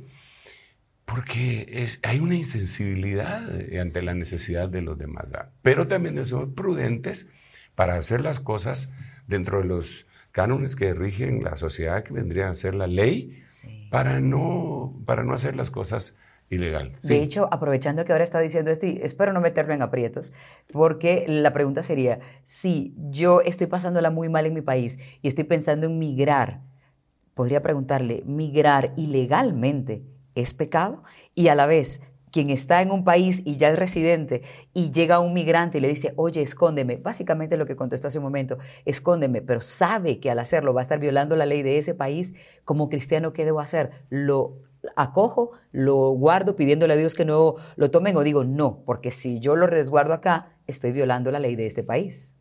[1.05, 5.25] Porque es- hay una insensibilidad eh, ante la necesidad de los demás.
[5.29, 5.51] ¿verdad?
[5.61, 7.29] Pero también somos prudentes
[7.75, 8.91] para hacer las cosas
[9.27, 13.87] dentro de los cánones que rigen la sociedad, que vendría a ser la ley, Sí.
[13.91, 16.17] para no, para no hacer las cosas
[16.49, 16.93] ilegal.
[17.03, 20.33] De hecho, aprovechando que ahora está diciendo esto, y espero no meterlo en aprietos,
[20.71, 25.43] porque la pregunta sería, si yo estoy pasándola muy mal en mi país y estoy
[25.43, 26.61] pensando en migrar,
[27.33, 30.03] podría preguntarle, ¿migrar ilegalmente
[30.35, 31.03] es pecado?
[31.33, 34.41] Y a la vez, quien está en un país y ya es residente
[34.73, 38.25] y llega un migrante y le dice, oye, escóndeme, básicamente lo que contestó hace un
[38.25, 41.95] momento, escóndeme, pero sabe que al hacerlo va a estar violando la ley de ese
[41.95, 42.35] país,
[42.65, 43.91] como cristiano, ¿qué debo hacer?
[44.09, 44.64] ¿Lo
[44.95, 49.39] acojo, lo guardo pidiéndole a Dios que no lo tomen o digo no, porque si
[49.39, 52.33] yo lo resguardo acá, estoy violando la ley de este país.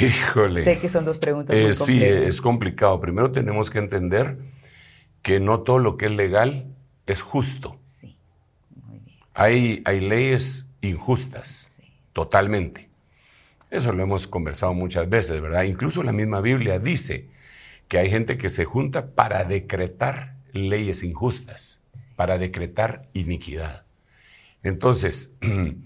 [0.00, 0.62] Híjole.
[0.62, 3.00] Sé que son dos preguntas Eh, muy sí, es complicado.
[3.00, 4.38] Primero tenemos que entender
[5.22, 6.66] que no todo lo que es legal
[7.06, 7.76] es justo.
[7.84, 8.16] Sí,
[8.86, 9.16] muy bien.
[9.34, 11.92] Hay, hay leyes injustas, Sí.
[12.12, 12.88] totalmente.
[13.70, 15.64] Eso lo hemos conversado muchas veces, ¿verdad?
[15.64, 17.28] Incluso la misma Biblia dice
[17.88, 21.82] que hay gente que se junta para decretar leyes injustas,
[22.16, 23.84] para decretar iniquidad.
[24.62, 25.38] Entonces,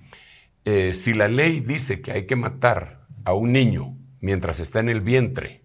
[0.65, 4.89] eh, si la ley dice que hay que matar a un niño mientras está en
[4.89, 5.63] el vientre,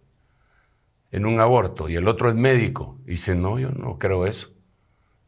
[1.11, 4.49] en un aborto, y el otro es médico, y dice, no, yo no creo eso,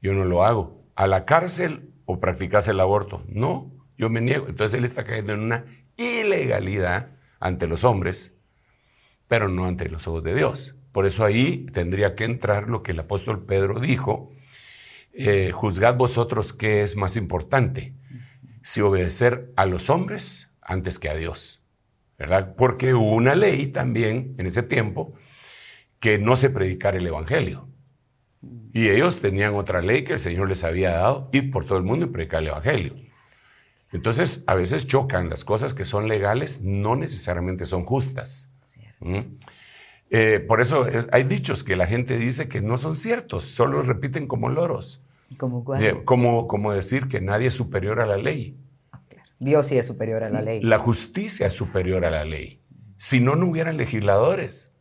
[0.02, 0.84] yo no lo hago.
[0.96, 3.24] ¿A la cárcel o practicas el aborto?
[3.28, 4.48] No, yo me niego.
[4.48, 5.66] Entonces él está cayendo en una
[5.98, 8.38] ilegalidad ante los hombres,
[9.28, 10.76] pero no ante los ojos de Dios.
[10.92, 14.32] Por eso ahí tendría que entrar lo que el apóstol Pedro dijo,
[15.14, 17.94] eh, juzgad vosotros qué es más importante,
[18.62, 21.64] si obedecer a los hombres antes que a Dios,
[22.18, 22.56] ¿verdad?
[22.56, 25.14] Porque hubo una ley también en ese tiempo
[26.00, 27.68] que no se predicara el Evangelio.
[28.74, 31.84] Y ellos tenían otra ley que el Señor les había dado, ir por todo el
[31.84, 32.96] mundo y predicar el Evangelio.
[33.92, 38.54] Entonces, a veces chocan las cosas que son legales, no necesariamente son justas.
[39.00, 39.20] ¿Mm?
[40.14, 43.78] Eh, por eso es- hay dichos que la gente dice que no son ciertos, solo
[43.78, 45.02] los repiten como loros.
[45.38, 46.04] ¿Como cuál?
[46.04, 48.58] Como, como decir que nadie es superior a la ley.
[48.92, 49.30] Ah, claro.
[49.40, 50.62] Dios sí es superior a la ley.
[50.62, 52.62] La justicia es superior a la ley.
[52.98, 54.74] Si no, no hubieran legisladores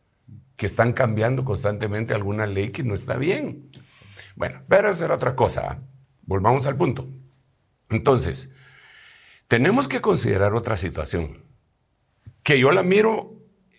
[0.57, 3.69] que están cambiando constantemente alguna ley que no está bien.
[4.35, 5.61] Bueno, pero esa era otra cosa.
[5.71, 5.79] ¿ah?
[6.23, 7.07] Volvamos al punto.
[7.89, 8.53] Entonces,
[9.47, 11.45] tenemos que considerar otra situación,
[12.43, 13.35] que yo la miro,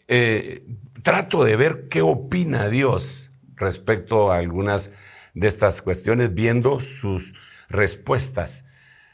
[0.09, 0.67] eh,
[1.03, 4.93] trato de ver qué opina Dios respecto a algunas
[5.35, 7.35] de estas cuestiones, viendo sus
[7.69, 8.67] respuestas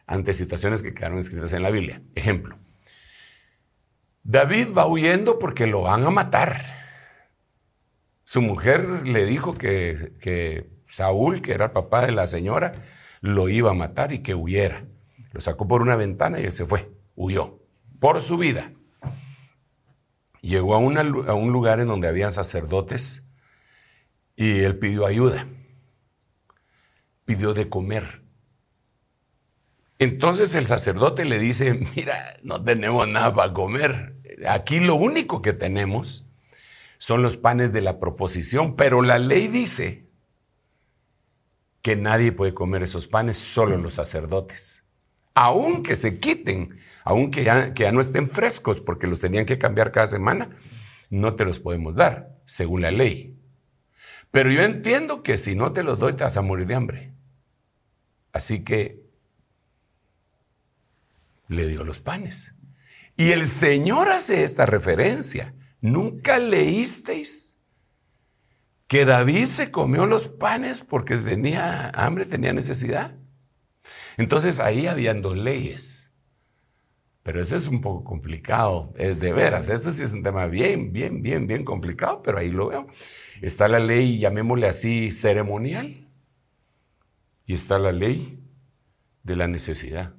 [0.07, 2.03] ante situaciones que quedaron escritas en la Biblia.
[2.15, 2.59] Ejemplo,
[4.23, 6.63] David va huyendo porque lo van a matar.
[8.25, 12.85] Su mujer le dijo que, Saúl, que era el papá de la señora,
[13.21, 14.85] lo iba a matar y que huyera.
[15.33, 17.61] Lo sacó por una ventana y él se fue, huyó,
[18.01, 18.73] por su vida.
[20.41, 23.25] Llegó a, un lugar en donde había sacerdotes
[24.37, 25.47] y él pidió ayuda,
[27.25, 28.23] pidió de comer.
[29.99, 34.15] Entonces el sacerdote le dice, mira, no tenemos nada para comer.
[34.47, 36.29] Aquí lo único que tenemos
[36.99, 40.09] son los panes de la proposición, pero la ley dice
[41.83, 44.85] que nadie puede comer esos panes, solo los sacerdotes.
[45.35, 49.93] Aunque se quiten, aunque ya, que ya no estén frescos, porque los tenían que cambiar
[49.93, 50.51] cada semana,
[51.09, 53.41] no te los podemos dar, según la ley.
[54.31, 57.15] Pero yo entiendo que si no te los doy, te vas a morir de hambre.
[58.31, 59.09] Así que
[61.49, 62.55] le dio los panes.
[63.17, 65.55] Y el Señor hace esta referencia.
[65.81, 67.57] ¿Nunca leísteis
[68.87, 73.17] que David se comió los panes porque tenía hambre, tenía necesidad?
[74.19, 75.98] Entonces ahí habían dos leyes.
[77.29, 79.69] Pero eso es un poco complicado, es de veras.
[79.69, 82.87] Este sí es un tema bien, bien, bien, bien complicado, pero ahí lo veo.
[83.43, 86.09] Está la ley, llamémosle así, ceremonial.
[87.45, 88.43] Y está la ley
[89.25, 90.15] de la necesidad.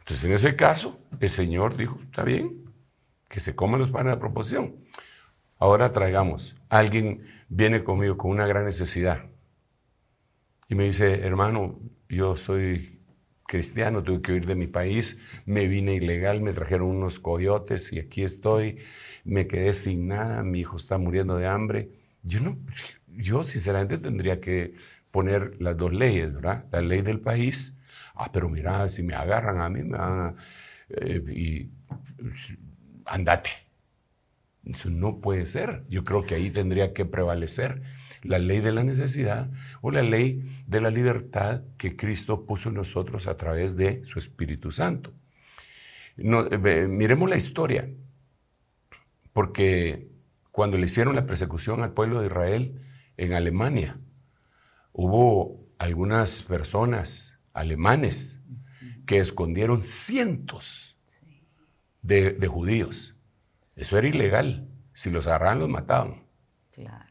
[0.00, 2.64] Entonces, en ese caso, el Señor dijo, está bien,
[3.28, 4.74] que se coman los panes de proposición.
[5.56, 9.26] Ahora traigamos, alguien viene conmigo con una gran necesidad
[10.68, 11.78] y me dice, hermano,
[12.08, 12.95] yo soy
[13.46, 17.98] cristiano, tuve que huir de mi país, me vine ilegal, me trajeron unos coyotes y
[17.98, 18.78] aquí estoy,
[19.24, 21.90] me quedé sin nada, mi hijo está muriendo de hambre.
[22.22, 22.58] Yo no,
[23.08, 24.74] yo sinceramente tendría que
[25.10, 26.66] poner las dos leyes, ¿verdad?
[26.72, 27.78] La ley del país,
[28.14, 30.34] ah, pero mira, si me agarran a mí, me van a,
[30.90, 31.70] eh, y
[33.06, 33.50] andate.
[34.64, 35.84] Eso no puede ser.
[35.88, 37.82] Yo creo que ahí tendría que prevalecer
[38.26, 39.50] la ley de la necesidad
[39.80, 44.18] o la ley de la libertad que Cristo puso en nosotros a través de su
[44.18, 45.12] Espíritu Santo.
[46.18, 47.88] No, eh, miremos la historia,
[49.32, 50.08] porque
[50.50, 52.80] cuando le hicieron la persecución al pueblo de Israel
[53.16, 53.98] en Alemania,
[54.92, 58.42] hubo algunas personas alemanes
[59.06, 60.98] que escondieron cientos
[62.02, 63.16] de, de judíos.
[63.76, 64.68] Eso era ilegal.
[64.94, 66.24] Si los agarraban, los mataban.
[66.72, 67.05] Claro.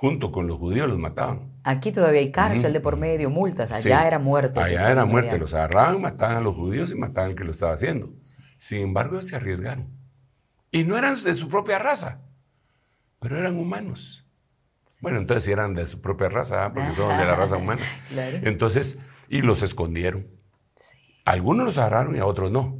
[0.00, 1.50] Junto con los judíos los mataban.
[1.64, 3.72] Aquí todavía hay cárcel de por medio, multas.
[3.72, 4.06] Allá Sí.
[4.06, 4.60] era muerte.
[4.60, 5.36] Allá era muerte.
[5.38, 8.12] Los agarraban, mataban a los judíos y mataban al que lo estaba haciendo.
[8.58, 9.88] Sin embargo, ellos se arriesgaron.
[10.70, 12.22] Y no eran de su propia raza,
[13.18, 14.24] pero eran humanos.
[15.00, 16.72] Bueno, entonces eran de su propia raza, ¿ah?
[16.72, 17.82] porque son de la raza humana.
[18.08, 18.38] Claro.
[18.44, 20.28] Entonces, y los escondieron.
[21.24, 22.78] Algunos los agarraron y a otros no.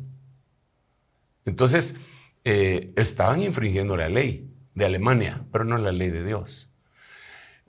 [1.45, 1.97] Entonces,
[2.45, 6.73] eh, estaban infringiendo la ley de Alemania, pero no la ley de Dios.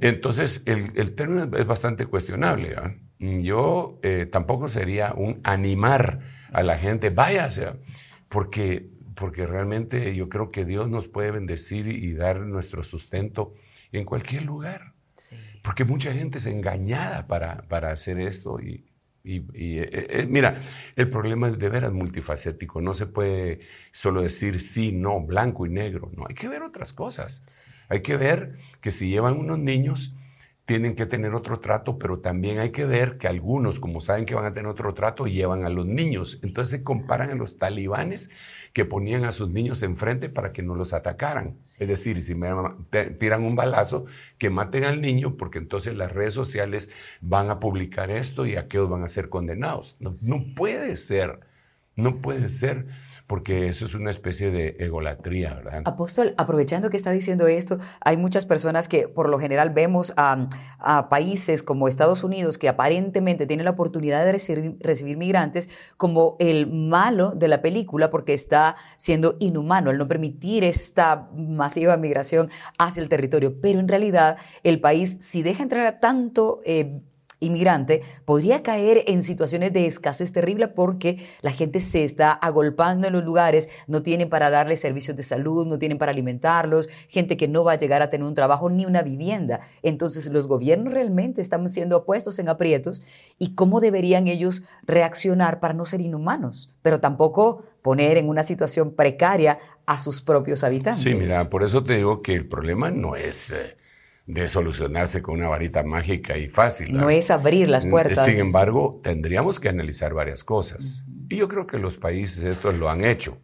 [0.02, 2.76] Entonces, el, término es bastante cuestionable.
[2.78, 2.96] ¿ah?
[3.20, 6.20] Yo eh, tampoco sería un animar
[6.54, 7.74] a la gente, váyase,
[8.30, 13.54] porque, porque realmente yo creo que Dios nos puede bendecir y dar nuestro sustento
[13.92, 14.94] en cualquier lugar.
[15.64, 18.86] Porque mucha gente es engañada para, para hacer esto y,
[19.24, 19.40] y,
[19.80, 20.62] eh, eh, mira,
[20.96, 22.82] el problema es de veras multifacético.
[22.82, 23.60] No se puede
[23.92, 26.12] solo decir sí, no, blanco y negro.
[26.16, 27.66] No, hay que ver otras cosas.
[27.90, 30.16] Hay que ver que si llevan unos niños,
[30.70, 34.36] tienen que tener otro trato, pero también hay que ver que algunos, como saben que
[34.36, 36.40] van a tener otro trato, llevan a los niños.
[36.44, 38.30] Entonces se comparan a los talibanes
[38.72, 41.56] que ponían a sus niños enfrente para que no los atacaran.
[41.58, 42.50] Es decir, si me
[43.18, 44.06] tiran un balazo,
[44.38, 48.92] que maten al niño, porque entonces las redes sociales van a publicar esto y aquellos
[48.92, 49.98] van a ser condenados.
[50.00, 51.40] no puede ser,
[51.96, 52.86] no puede ser
[53.30, 55.84] porque eso es una especie de egolatría, ¿verdad?
[55.86, 60.48] Apóstol, aprovechando que está diciendo esto, hay muchas personas que por lo general vemos a,
[61.12, 67.36] países como Estados Unidos que aparentemente tienen la oportunidad de recibir, migrantes como el malo
[67.36, 72.50] de la película porque está siendo inhumano al no permitir esta masiva migración
[72.80, 73.62] hacia el territorio.
[73.62, 76.62] Pero en realidad el país, si deja entrar a tanto...
[76.66, 77.04] Eh,
[77.40, 83.14] inmigrante podría caer en situaciones de escasez terrible porque la gente se está agolpando en
[83.14, 87.48] los lugares, no tienen para darles servicios de salud, no tienen para alimentarlos, gente que
[87.48, 89.62] no va a llegar a tener un trabajo ni una vivienda.
[89.84, 93.04] Entonces los gobiernos realmente están siendo puestos en aprietos
[93.38, 98.94] y cómo deberían ellos reaccionar para no ser inhumanos, pero tampoco poner en una situación
[98.94, 101.02] precaria a sus propios habitantes.
[101.02, 103.52] Sí, mira, por eso te digo que el problema no es...
[103.52, 103.79] Eh,
[104.30, 106.96] de solucionarse con una varita mágica y fácil.
[106.96, 108.26] No es abrir las puertas.
[108.26, 111.04] Sin embargo, tendríamos que analizar varias cosas.
[111.30, 113.42] Y yo creo que los países estos lo han hecho.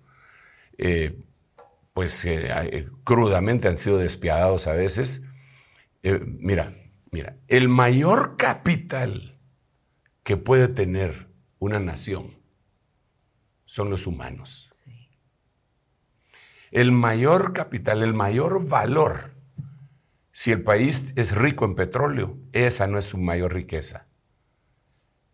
[0.78, 1.24] Eh,
[1.92, 5.26] pues eh, eh, crudamente han sido despiadados a veces.
[6.04, 6.76] mira,
[7.10, 9.40] mira, el mayor capital
[10.22, 12.38] que puede tener una nación
[13.66, 14.70] son los humanos.
[16.70, 19.35] El mayor capital, el mayor valor
[20.38, 24.10] si el país es rico en petróleo, esa no es su mayor riqueza.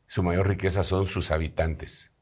[0.06, 2.16] Su mayor riqueza son sus habitantes.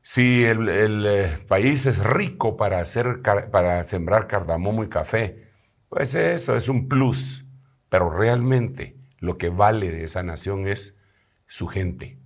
[0.00, 0.68] Si el,
[1.04, 3.20] eh, país es rico para, hacer,
[3.50, 5.50] para sembrar cardamomo y café,
[5.88, 7.46] pues eso es un plus.
[7.88, 11.00] Pero realmente lo que vale de esa nación es
[11.48, 12.16] su gente.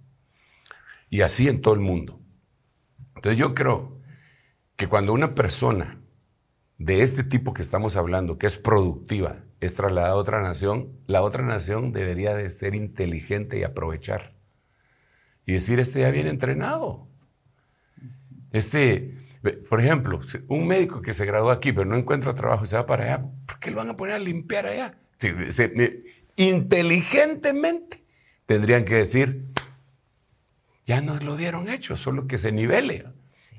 [1.09, 2.21] Y así en todo el mundo.
[3.15, 4.03] Entonces yo creo
[4.77, 5.99] que cuando una persona
[6.77, 11.23] de este tipo que estamos hablando, que es productiva, es trasladada a otra nación, la
[11.23, 14.35] otra nación debería de ser inteligente y aprovechar.
[15.45, 17.09] Y decir, este ya viene entrenado.
[18.53, 19.17] Este,
[19.69, 22.87] por ejemplo, un médico que se graduó aquí pero no encuentra trabajo y se va
[22.87, 24.95] para allá, ¿por qué lo van a poner a limpiar allá?
[26.37, 28.05] inteligentemente
[28.45, 29.47] tendrían que decir,
[30.87, 33.07] ya nos lo dieron hecho, solo que se nivele.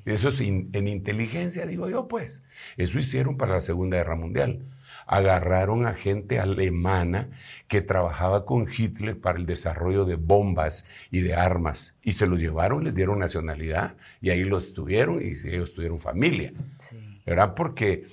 [0.05, 2.43] Eso es en inteligencia, digo yo, pues.
[2.77, 4.59] Eso hicieron para la Segunda Guerra Mundial.
[5.05, 7.29] Agarraron a gente alemana
[7.67, 11.97] que trabajaba con Hitler para el desarrollo de bombas y de armas.
[12.01, 16.53] Y se los llevaron, les dieron nacionalidad y ahí los tuvieron y ellos tuvieron familia.
[17.25, 17.53] ¿Verdad?
[17.55, 18.07] Porque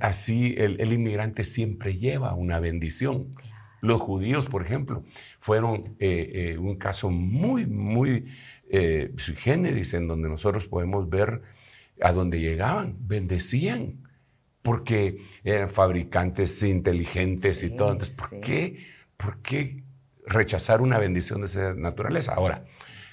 [0.00, 3.34] así el, inmigrante siempre lleva una bendición.
[3.80, 5.04] Los judíos, por ejemplo,
[5.38, 8.26] fueron eh, eh, un caso muy, muy
[8.72, 11.42] eh, sui generis, en donde nosotros podemos ver
[12.00, 14.08] a dónde llegaban, bendecían,
[14.62, 17.92] porque eran fabricantes inteligentes y todo.
[17.92, 18.86] Entonces, ¿por, qué,
[19.16, 19.82] ¿por qué
[20.26, 22.34] rechazar una bendición de esa naturaleza?
[22.34, 22.64] Ahora,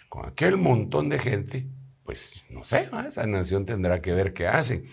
[0.10, 1.68] con aquel montón de gente,
[2.04, 4.86] pues no sé, esa nación tendrá que ver qué hace,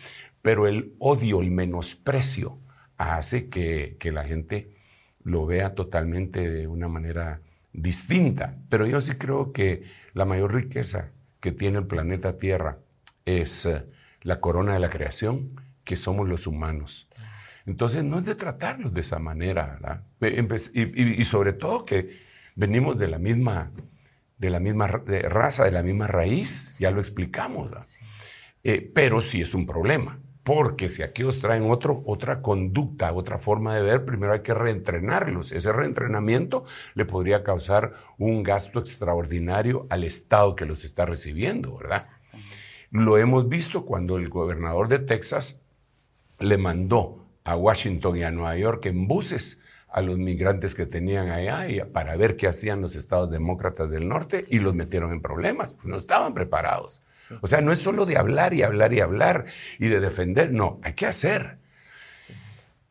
[0.43, 2.59] pero el odio, el menosprecio
[2.97, 4.74] hace que, que la gente
[5.23, 7.41] lo vea totalmente de una manera
[7.73, 8.57] distinta.
[8.69, 9.85] Pero yo sí creo que
[10.15, 11.11] la mayor riqueza
[11.41, 12.78] que tiene el planeta Tierra
[13.27, 13.85] es eh,
[14.23, 17.09] la corona de la creación, que somos los humanos.
[17.66, 20.05] Entonces no es de tratarlos de esa manera, ¿verdad?
[20.73, 22.19] Y, sobre todo que
[22.55, 23.70] venimos de la misma,
[24.39, 27.70] de la misma raza, de la misma raíz, ya lo explicamos,
[28.62, 30.19] eh, pero sí es un problema.
[30.45, 34.53] Porque si aquí os traen otro, otra conducta, otra forma de ver, primero hay que
[34.53, 35.53] reentrenarlos.
[35.53, 36.65] Ese reentrenamiento
[36.95, 42.03] le podría causar un gasto extraordinario al Estado que los está recibiendo, ¿verdad?
[42.91, 45.65] Lo hemos visto cuando el gobernador de Texas
[46.39, 49.62] le mandó a Washington y a Nueva York en buses
[49.95, 54.09] a los migrantes que tenían allá y para ver qué hacían los estados demócratas del
[54.09, 57.05] norte y los metieron en problemas, pues no estaban preparados.
[57.41, 59.45] O sea, no es solo de hablar y hablar y hablar
[59.79, 61.59] y de defender, no, hay que hacer.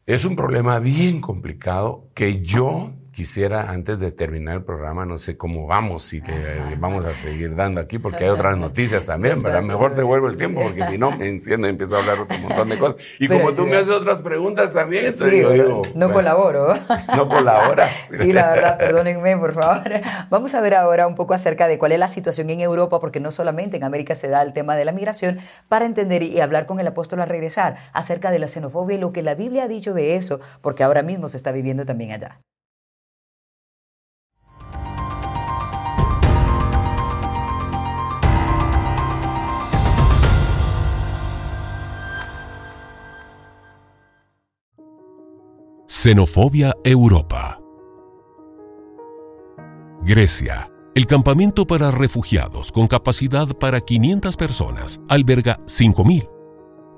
[0.05, 5.37] Es un problema bien complicado que yo quisiera, antes de terminar el programa, no sé
[5.37, 6.33] cómo vamos, si te
[6.79, 9.61] vamos a seguir dando aquí, porque hay otras noticias también, ¿verdad?
[9.61, 12.37] Mejor te vuelvo el tiempo, porque si no me enciendo y empiezo a hablar otro
[12.39, 12.97] montón de cosas.
[13.19, 15.81] Y como tú me haces otras preguntas también, entonces yo digo...
[15.95, 16.73] No colaboro.
[17.15, 17.87] No colabora.
[18.13, 20.01] Sí, la verdad, perdónenme, por favor.
[20.29, 23.19] Vamos a ver ahora un poco acerca de cuál es la situación en Europa, porque
[23.19, 26.65] no solamente en América se da el tema de la migración, para entender y hablar
[26.65, 29.67] con el apóstol al regresar acerca de la xenofobia y lo que la Biblia ha
[29.67, 32.39] dicho de eso, porque ahora mismo se está viviendo también allá.
[46.03, 47.61] Xenofobia Europa.
[50.01, 50.69] Grecia.
[50.95, 56.32] El campamento para refugiados con capacidad para 500 personas alberga 5.000.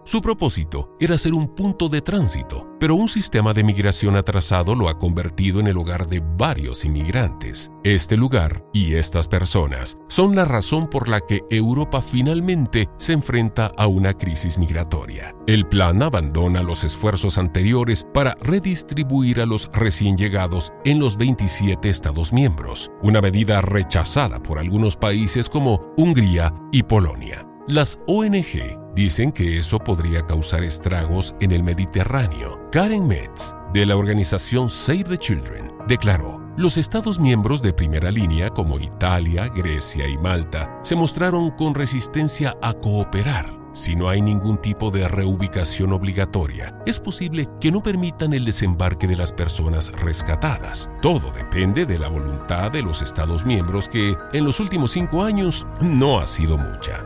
[0.08, 4.88] Su propósito era ser un punto de tránsito, pero un sistema de migración atrasado lo
[4.88, 7.72] ha convertido en el hogar de varios inmigrantes.
[7.84, 13.72] Este lugar y estas personas son la razón por la que Europa finalmente se enfrenta
[13.78, 15.36] a una crisis migratoria.
[15.48, 21.90] El plan abandona los esfuerzos anteriores para redistribuir a los recién llegados en los 27
[21.90, 27.48] Estados miembros, una medida rechazada por algunos países como Hungría y Polonia.
[27.68, 32.70] Las ONG dicen que eso podría causar estragos en el Mediterráneo.
[32.72, 38.50] Karen Metz, de la organización Save the Children, declaró, los Estados miembros de primera línea
[38.50, 43.66] como Italia, Grecia y Malta se mostraron con resistencia a cooperar.
[43.74, 49.06] Si no hay ningún tipo de reubicación obligatoria, es posible que no permitan el desembarque
[49.06, 50.90] de las personas rescatadas.
[51.02, 55.68] Todo depende de la voluntad de los Estados miembros que, en los últimos cinco años,
[55.82, 57.04] no ha sido mucha.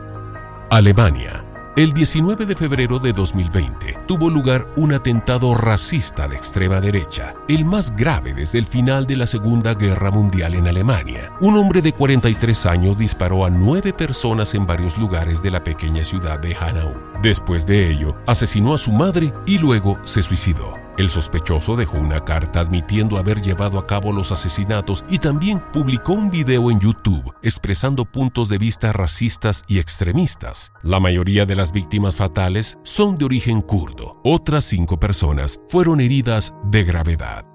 [0.70, 1.49] Alemania.
[1.76, 7.64] El 19 de febrero de 2020 tuvo lugar un atentado racista de extrema derecha, el
[7.64, 11.30] más grave desde el final de la Segunda Guerra Mundial en Alemania.
[11.40, 16.02] Un hombre de 43 años disparó a nueve personas en varios lugares de la pequeña
[16.02, 16.92] ciudad de Hanau.
[17.22, 20.89] Después de ello, asesinó a su madre y luego se suicidó.
[20.98, 26.12] El sospechoso dejó una carta admitiendo haber llevado a cabo los asesinatos y también publicó
[26.12, 30.72] un video en YouTube expresando puntos de vista racistas y extremistas.
[30.82, 34.20] La mayoría de las víctimas fatales son de origen kurdo.
[34.24, 37.46] Otras cinco personas fueron heridas de gravedad.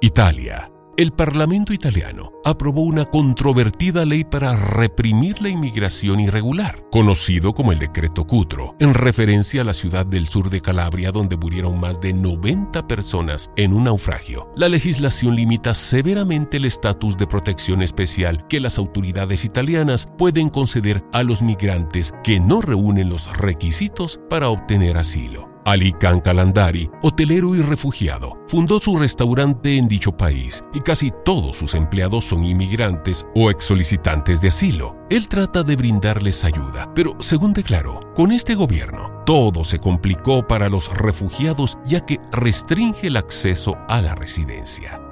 [0.00, 7.70] Italia el Parlamento italiano aprobó una controvertida ley para reprimir la inmigración irregular, conocido como
[7.70, 12.00] el Decreto Cutro, en referencia a la ciudad del sur de Calabria donde murieron más
[12.00, 14.52] de 90 personas en un naufragio.
[14.56, 21.04] La legislación limita severamente el estatus de protección especial que las autoridades italianas pueden conceder
[21.12, 25.57] a los migrantes que no reúnen los requisitos para obtener asilo.
[25.68, 31.58] Ali Khan Kalandari, hotelero y refugiado, fundó su restaurante en dicho país y casi todos
[31.58, 34.96] sus empleados son inmigrantes o ex solicitantes de asilo.
[35.10, 40.70] Él trata de brindarles ayuda, pero según declaró, con este gobierno todo se complicó para
[40.70, 45.02] los refugiados ya que restringe el acceso a la residencia.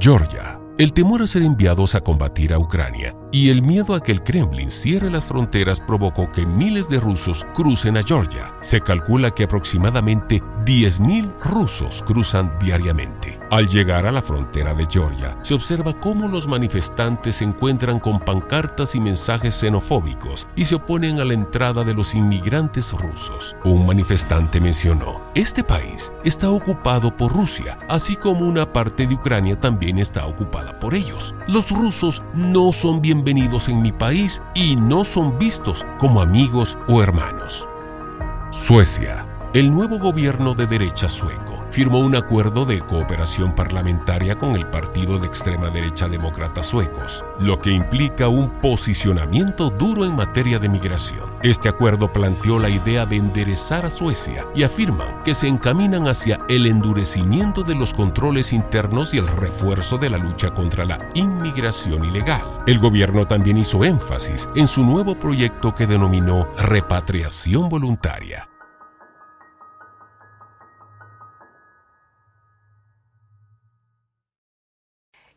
[0.00, 4.12] Georgia el temor a ser enviados a combatir a Ucrania y el miedo a que
[4.12, 8.54] el Kremlin cierre las fronteras provocó que miles de rusos crucen a Georgia.
[8.60, 13.38] Se calcula que aproximadamente 10.000 rusos cruzan diariamente.
[13.50, 18.18] Al llegar a la frontera de Georgia, se observa cómo los manifestantes se encuentran con
[18.18, 23.54] pancartas y mensajes xenofóbicos y se oponen a la entrada de los inmigrantes rusos.
[23.64, 29.60] Un manifestante mencionó, este país está ocupado por Rusia, así como una parte de Ucrania
[29.60, 31.34] también está ocupada por ellos.
[31.46, 37.02] Los rusos no son bienvenidos en mi país y no son vistos como amigos o
[37.02, 37.66] hermanos.
[38.50, 39.26] Suecia.
[39.54, 45.18] El nuevo gobierno de derecha sueco firmó un acuerdo de cooperación parlamentaria con el partido
[45.18, 51.30] de extrema derecha demócrata suecos, lo que implica un posicionamiento duro en materia de migración.
[51.42, 56.40] Este acuerdo planteó la idea de enderezar a Suecia y afirman que se encaminan hacia
[56.48, 62.04] el endurecimiento de los controles internos y el refuerzo de la lucha contra la inmigración
[62.04, 62.44] ilegal.
[62.66, 68.48] El gobierno también hizo énfasis en su nuevo proyecto que denominó repatriación voluntaria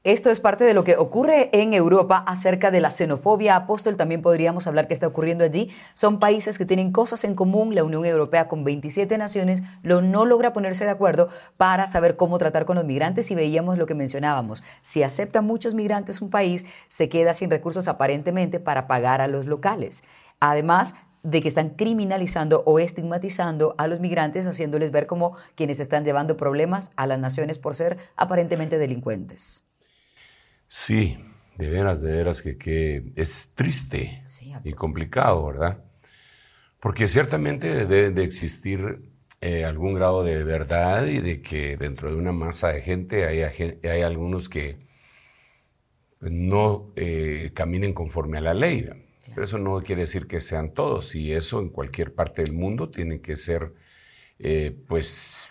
[0.06, 3.58] Esto es parte de lo que ocurre en Europa acerca de la xenofobia.
[3.58, 5.70] Apóstol, también podríamos hablar que está ocurriendo allí.
[5.94, 7.76] Son países que tienen cosas en común.
[7.76, 11.28] La Unión Europea con 27 naciones lo, no logra ponerse de acuerdo
[11.58, 14.64] para saber cómo tratar con los migrantes y veíamos lo que mencionábamos.
[14.82, 19.48] Si acepta muchos migrantes un país, se queda sin recursos aparentemente para pagar a los
[19.48, 20.06] locales.
[20.40, 26.06] Además, de que están criminalizando o estigmatizando a los migrantes, haciéndoles ver como quienes están
[26.06, 29.69] llevando problemas a las naciones por ser aparentemente delincuentes.
[30.72, 31.18] Sí,
[31.58, 34.22] de veras, de veras que, es triste
[34.64, 35.84] y complicado, ¿verdad?
[36.80, 39.02] Porque ciertamente debe de existir
[39.42, 43.42] eh, algún grado de verdad y de que dentro de una masa de gente hay,
[43.42, 44.78] hay algunos que
[46.20, 48.88] no eh, caminen conforme a la ley.
[49.26, 52.90] Pero eso no quiere decir que sean todos y eso en cualquier parte del mundo
[52.92, 53.74] tiene que ser
[54.38, 55.50] eh, pues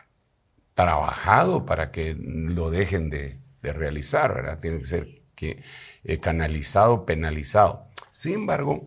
[0.75, 4.59] trabajado para que lo dejen de, de realizar, ¿verdad?
[4.61, 5.63] Tiene que ser que,
[6.05, 7.89] eh, canalizado, penalizado.
[8.11, 8.87] Sin embargo,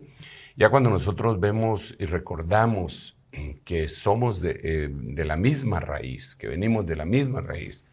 [0.56, 3.16] ya cuando nosotros vemos y recordamos
[3.64, 7.86] que somos eh, de, la misma raíz, que venimos de la misma raíz,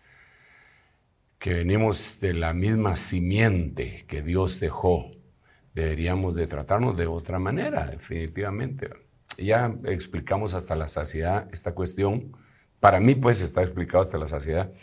[1.38, 5.12] que venimos de la misma simiente que Dios dejó,
[5.74, 8.90] deberíamos de tratarnos de otra manera, definitivamente.
[9.38, 12.36] Ya explicamos hasta la saciedad esta cuestión.
[12.82, 14.74] Para mí, pues, está explicado hasta la saciedad.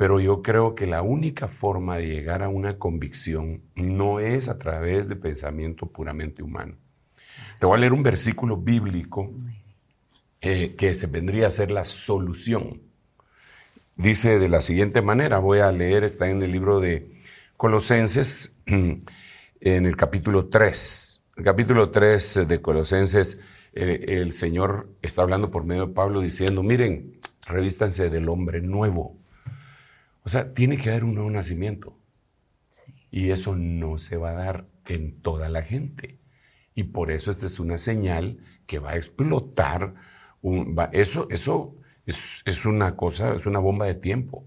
[0.00, 4.56] Pero yo creo que la única forma de llegar a una convicción no es a
[4.56, 6.78] través de pensamiento puramente humano.
[7.58, 9.30] Te voy a leer un versículo bíblico
[10.40, 12.80] eh, que se vendría a ser la solución.
[13.94, 17.20] Dice de la siguiente manera, voy a leer, está en el libro de
[17.58, 19.04] Colosenses, en
[19.60, 21.24] el capítulo 3.
[21.36, 23.38] El capítulo 3 de Colosenses,
[23.74, 29.19] eh, el Señor está hablando por medio de Pablo diciendo, miren, revístanse del hombre nuevo
[30.30, 31.98] o sea, tiene que haber un nuevo nacimiento.
[33.10, 36.20] Y eso no se va a dar en toda la gente.
[36.72, 38.38] Y por eso esta es una señal
[38.68, 39.94] que va a explotar.
[40.92, 41.74] eso eso
[42.06, 44.46] es, una cosa, es una bomba de tiempo.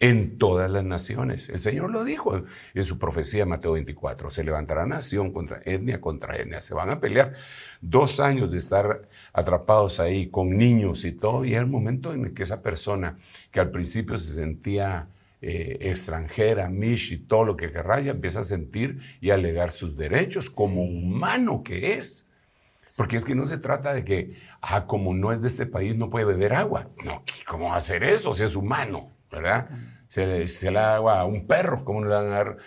[0.00, 1.48] En todas las naciones.
[1.48, 2.44] El Señor lo dijo
[2.74, 4.30] en su profecía Mateo 24.
[4.30, 6.60] Se levantará nación contra etnia contra etnia.
[6.60, 7.32] Se van a pelear
[7.80, 11.46] dos años de estar atrapados ahí con niños y todo.
[11.46, 13.16] Y es el momento en el que esa persona
[13.50, 15.08] que al principio se sentía
[15.44, 19.96] eh, extranjera, Mish y todo lo que raya, empieza a sentir y a alegar sus
[19.96, 22.30] derechos como humano que es.
[22.96, 25.96] Porque es que no se trata de que, ah, como no es de este país,
[25.96, 26.90] no puede beber agua.
[27.04, 29.10] No, ¿cómo va a hacer eso si es humano?
[29.32, 29.68] ¿Verdad?
[30.06, 32.58] Se le, se le da agua a un perro, ¿cómo le van a dar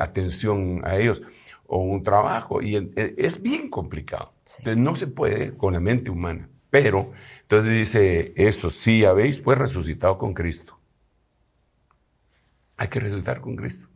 [0.00, 1.22] atención a ellos?
[1.66, 2.60] O un trabajo.
[2.60, 4.32] Y es bien complicado.
[4.58, 6.48] Entonces no se puede con la mente humana.
[6.70, 7.12] Pero,
[7.42, 10.76] entonces dice esto, si habéis pues resucitado con Cristo.
[12.76, 13.88] Hay que resucitar con Cristo.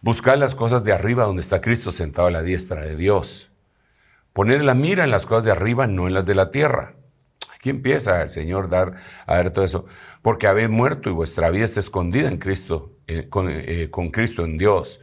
[0.00, 3.50] Buscar las cosas de arriba donde está Cristo sentado a la diestra de Dios.
[4.32, 6.94] Poner la mira en las cosas de arriba, no en las de la tierra.
[7.54, 9.86] Aquí empieza el Señor dar, a ver todo eso.
[10.22, 14.58] Porque habéis muerto y vuestra vida está escondida en Cristo, eh, eh, con, Cristo en
[14.58, 15.00] Dios.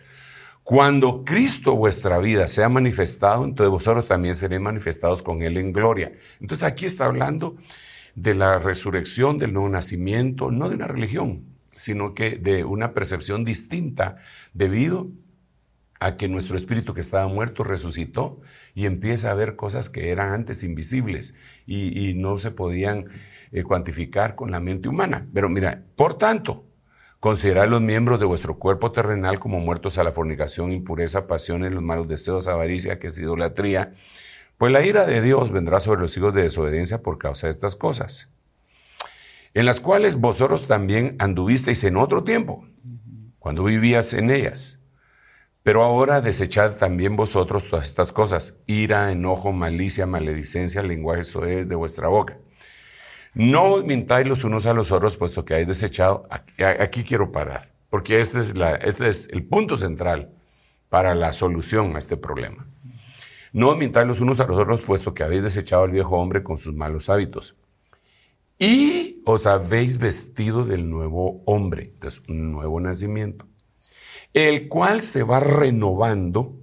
[0.61, 6.13] Cuando Cristo vuestra vida sea manifestado, entonces vosotros también seréis manifestados con Él en gloria.
[6.39, 7.57] Entonces aquí está hablando
[8.15, 13.45] de la resurrección, del nuevo nacimiento, no de una religión, sino que de una percepción
[13.45, 14.17] distinta
[14.53, 15.09] debido
[15.99, 18.41] a que nuestro espíritu que estaba muerto resucitó
[18.75, 23.05] y empieza a ver cosas que eran antes invisibles y, no se podían
[23.51, 25.27] eh, cuantificar con la mente humana.
[25.33, 26.65] Pero mira, por tanto,
[27.21, 31.83] considerad los miembros de vuestro cuerpo terrenal como muertos a la fornicación, impureza, pasiones, los
[31.83, 33.93] malos deseos, avaricia, que es idolatría,
[34.57, 37.75] pues la ira de Dios vendrá sobre los hijos de desobediencia por causa de estas
[37.77, 38.33] cosas
[39.53, 42.65] en las cuales vosotros también anduvisteis en otro tiempo,
[43.39, 44.79] cuando vivías en ellas.
[45.61, 51.75] Pero ahora desechad también vosotros todas estas cosas, ira, enojo, malicia, maledicencia, lenguaje soez de
[51.75, 52.37] vuestra boca.
[53.33, 56.27] No mintáis los unos a los otros, puesto que habéis desechado.
[56.79, 60.31] Aquí, quiero parar, porque este es, este es el punto central
[60.89, 62.67] para la solución a este problema.
[63.53, 66.57] No mintáis los unos a los otros, puesto que habéis desechado al viejo hombre con
[66.57, 67.55] sus malos hábitos
[68.59, 73.47] y os habéis vestido del nuevo hombre, entonces un nuevo nacimiento,
[74.33, 76.59] el cual se va renovando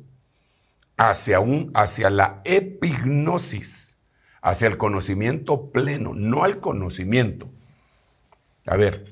[0.96, 3.98] hacia, un, hacia la epignosis,
[4.42, 7.48] hacia el conocimiento pleno, no al conocimiento.
[8.66, 9.04] A ver,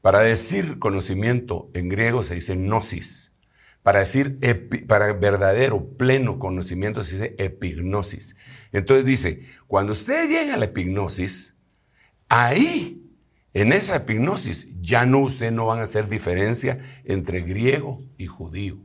[0.00, 3.32] para decir conocimiento en griego se dice gnosis.
[3.82, 4.38] Para decir
[4.88, 8.36] para verdadero, pleno conocimiento se dice epignosis.
[8.72, 11.55] Entonces dice, cuando usted llega a la epignosis,
[12.28, 13.02] ahí
[13.52, 18.76] En esa epignosis ya no usted no van a hacer diferencia entre griego y judío.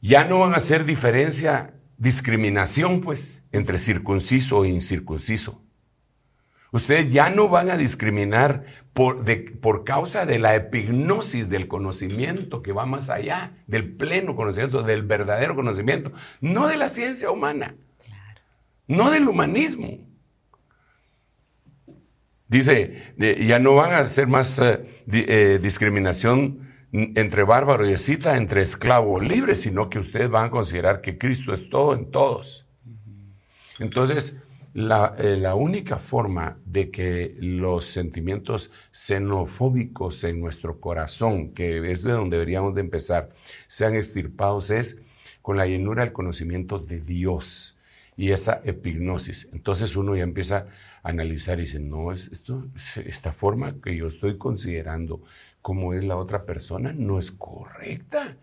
[0.00, 5.62] Ya no van a hacer diferencia, discriminación, pues, entre circunciso e incircunciso.
[6.72, 9.24] Ustedes ya no van a discriminar por,
[9.60, 15.02] por, causa de la epignosis del conocimiento que va más allá, del pleno conocimiento, del
[15.02, 17.74] verdadero conocimiento, no de la ciencia humana,
[18.86, 20.07] no del humanismo.
[22.48, 24.80] Dice, ya no van a hacer más eh,
[25.12, 30.50] eh, discriminación entre bárbaro y escita, entre esclavo o libre, sino que ustedes van a
[30.50, 32.66] considerar que Cristo es todo en todos.
[33.78, 34.40] Entonces,
[34.72, 42.02] la, eh, la, única forma de que los sentimientos xenofóbicos en nuestro corazón, que es
[42.02, 43.30] de donde deberíamos de empezar,
[43.66, 45.02] sean extirpados es
[45.42, 47.77] con la llenura del conocimiento de Dios
[48.18, 49.48] y esa epignosis.
[49.52, 50.66] Entonces uno ya empieza
[51.04, 52.66] a analizar y dice, no, esto,
[53.06, 55.22] esta forma que yo estoy considerando
[55.62, 58.36] como es la otra persona no es correcta.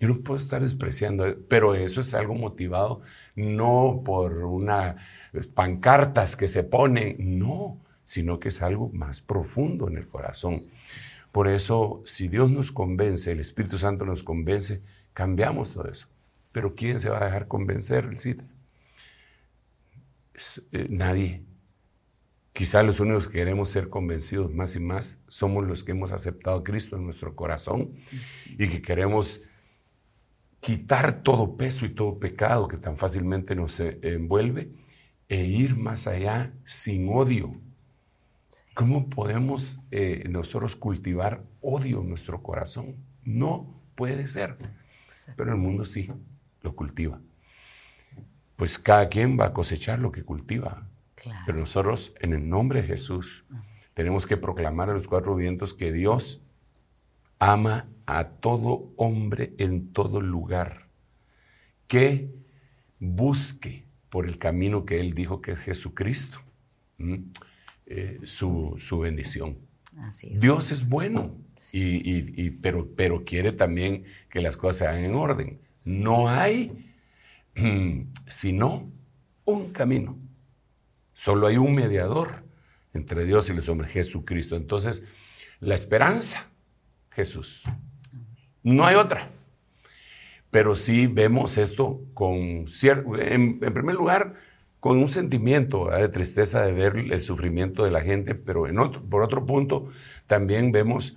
[0.00, 3.02] Yo no puedo estar despreciando, pero eso es algo motivado
[3.36, 4.96] no por una
[5.54, 10.54] pancartas que se ponen, no, sino que es algo más profundo en el corazón.
[11.32, 14.80] Por eso, si Dios nos convence, el Espíritu Santo nos convence,
[15.12, 16.08] cambiamos todo eso.
[16.50, 18.40] Pero ¿quién se va a dejar convencer, el CIT?
[20.72, 21.42] Eh, nadie.
[22.52, 26.58] Quizá los únicos que queremos ser convencidos más y más somos los que hemos aceptado
[26.58, 27.94] a Cristo en nuestro corazón
[28.58, 29.42] y que queremos
[30.60, 34.72] quitar todo peso y todo pecado que tan fácilmente nos eh, envuelve
[35.28, 37.54] e ir más allá sin odio.
[38.74, 42.96] ¿Cómo podemos eh, nosotros cultivar odio en nuestro corazón?
[43.22, 44.56] No puede ser.
[45.36, 46.10] Pero el mundo sí
[46.62, 47.20] lo cultiva
[48.58, 50.84] pues cada quien va a cosechar lo que cultiva.
[51.46, 53.44] Pero nosotros, en el nombre de Jesús,
[53.94, 56.42] tenemos que proclamar a los cuatro vientos que Dios
[57.38, 60.88] ama a todo hombre en todo lugar,
[61.86, 62.34] que
[62.98, 66.40] busque por el camino que Él dijo que es Jesucristo,
[67.86, 69.56] eh, su, bendición.
[70.40, 71.36] Dios es bueno,
[71.72, 75.60] y, pero, pero quiere también que las cosas se hagan en orden.
[75.86, 76.87] No hay
[78.26, 78.90] sino
[79.44, 80.18] un camino.
[81.14, 82.44] Solo hay un mediador
[82.94, 84.56] entre Dios y los hombres, Jesucristo.
[84.56, 85.04] Entonces,
[85.60, 86.46] la esperanza,
[87.10, 87.64] Jesús.
[88.62, 89.30] No hay otra.
[90.50, 94.34] Pero sí vemos esto con cierto, en, primer lugar,
[94.80, 98.64] con un sentimiento de tristeza de ver el sufrimiento de la gente, pero
[99.10, 99.90] por otro punto
[100.26, 101.16] también vemos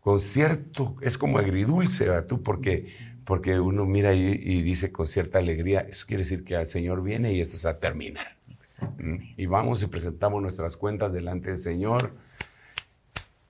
[0.00, 2.26] con cierto, es como agridulce, ¿verdad?
[2.26, 2.94] Tú, porque
[3.30, 7.00] porque uno mira y, y, dice con cierta alegría, eso quiere decir que el Señor
[7.00, 8.26] viene y esto se va a terminar.
[9.36, 12.10] Y vamos y presentamos nuestras cuentas delante del Señor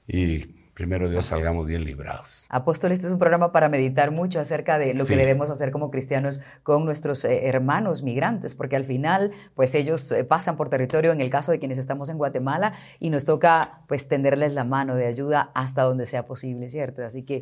[0.07, 2.47] y primero Dios salgamos bien librados.
[2.51, 5.90] Apóstol, este es un programa para meditar mucho acerca de lo que debemos hacer como
[5.90, 11.12] cristianos con nuestros eh, hermanos migrantes, porque al final, pues ellos eh, pasan por territorio,
[11.12, 14.94] en el caso de quienes estamos en Guatemala, y nos toca pues tenderles la mano
[14.94, 17.02] de ayuda hasta donde sea posible, ¿cierto?
[17.02, 17.40] Así que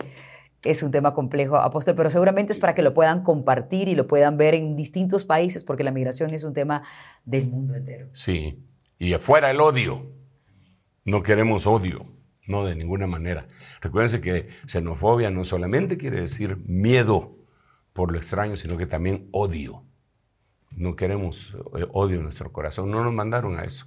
[0.71, 4.07] es un tema complejo, apóstol, pero seguramente es para que lo puedan compartir y lo
[4.07, 6.83] puedan ver en distintos países, porque la migración es un tema
[7.25, 8.09] del mundo entero.
[8.13, 8.63] Sí,
[8.99, 10.13] y afuera el odio.
[11.05, 12.05] No queremos odio,
[12.47, 13.49] no de ninguna manera.
[13.81, 17.35] Recuérdense que xenofobia no solamente quiere decir miedo
[17.95, 19.85] por lo extraño, sino que también odio.
[20.71, 23.87] No queremos eh, odio en nuestro corazón, no nos mandaron a eso.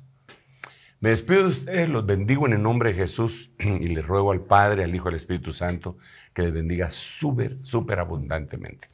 [0.99, 4.41] Me despido de ustedes, los bendigo en el nombre de Jesús y les ruego al
[4.41, 5.97] Padre, al Hijo y al Espíritu Santo
[6.33, 8.87] que les bendiga súper, súper abundantemente.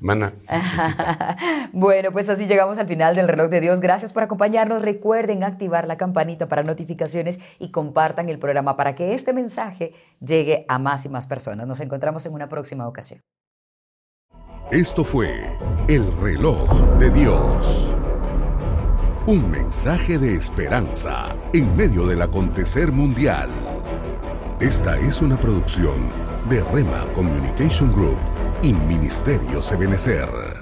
[0.00, 0.32] Amén.
[1.72, 3.80] bueno, pues así llegamos al final del reloj de Dios.
[3.80, 4.82] Gracias por acompañarnos.
[4.82, 10.64] Recuerden activar la campanita para notificaciones y compartan el programa para que este mensaje llegue
[10.68, 11.66] a más y más personas.
[11.66, 13.20] Nos encontramos en una próxima ocasión.
[14.70, 15.56] Esto fue
[15.88, 17.96] el reloj de Dios.
[19.26, 23.50] Un mensaje de esperanza en medio del acontecer mundial.
[24.60, 28.18] Esta es una producción de Rema Communication Group
[28.62, 30.57] y Ministerio Sebenecer.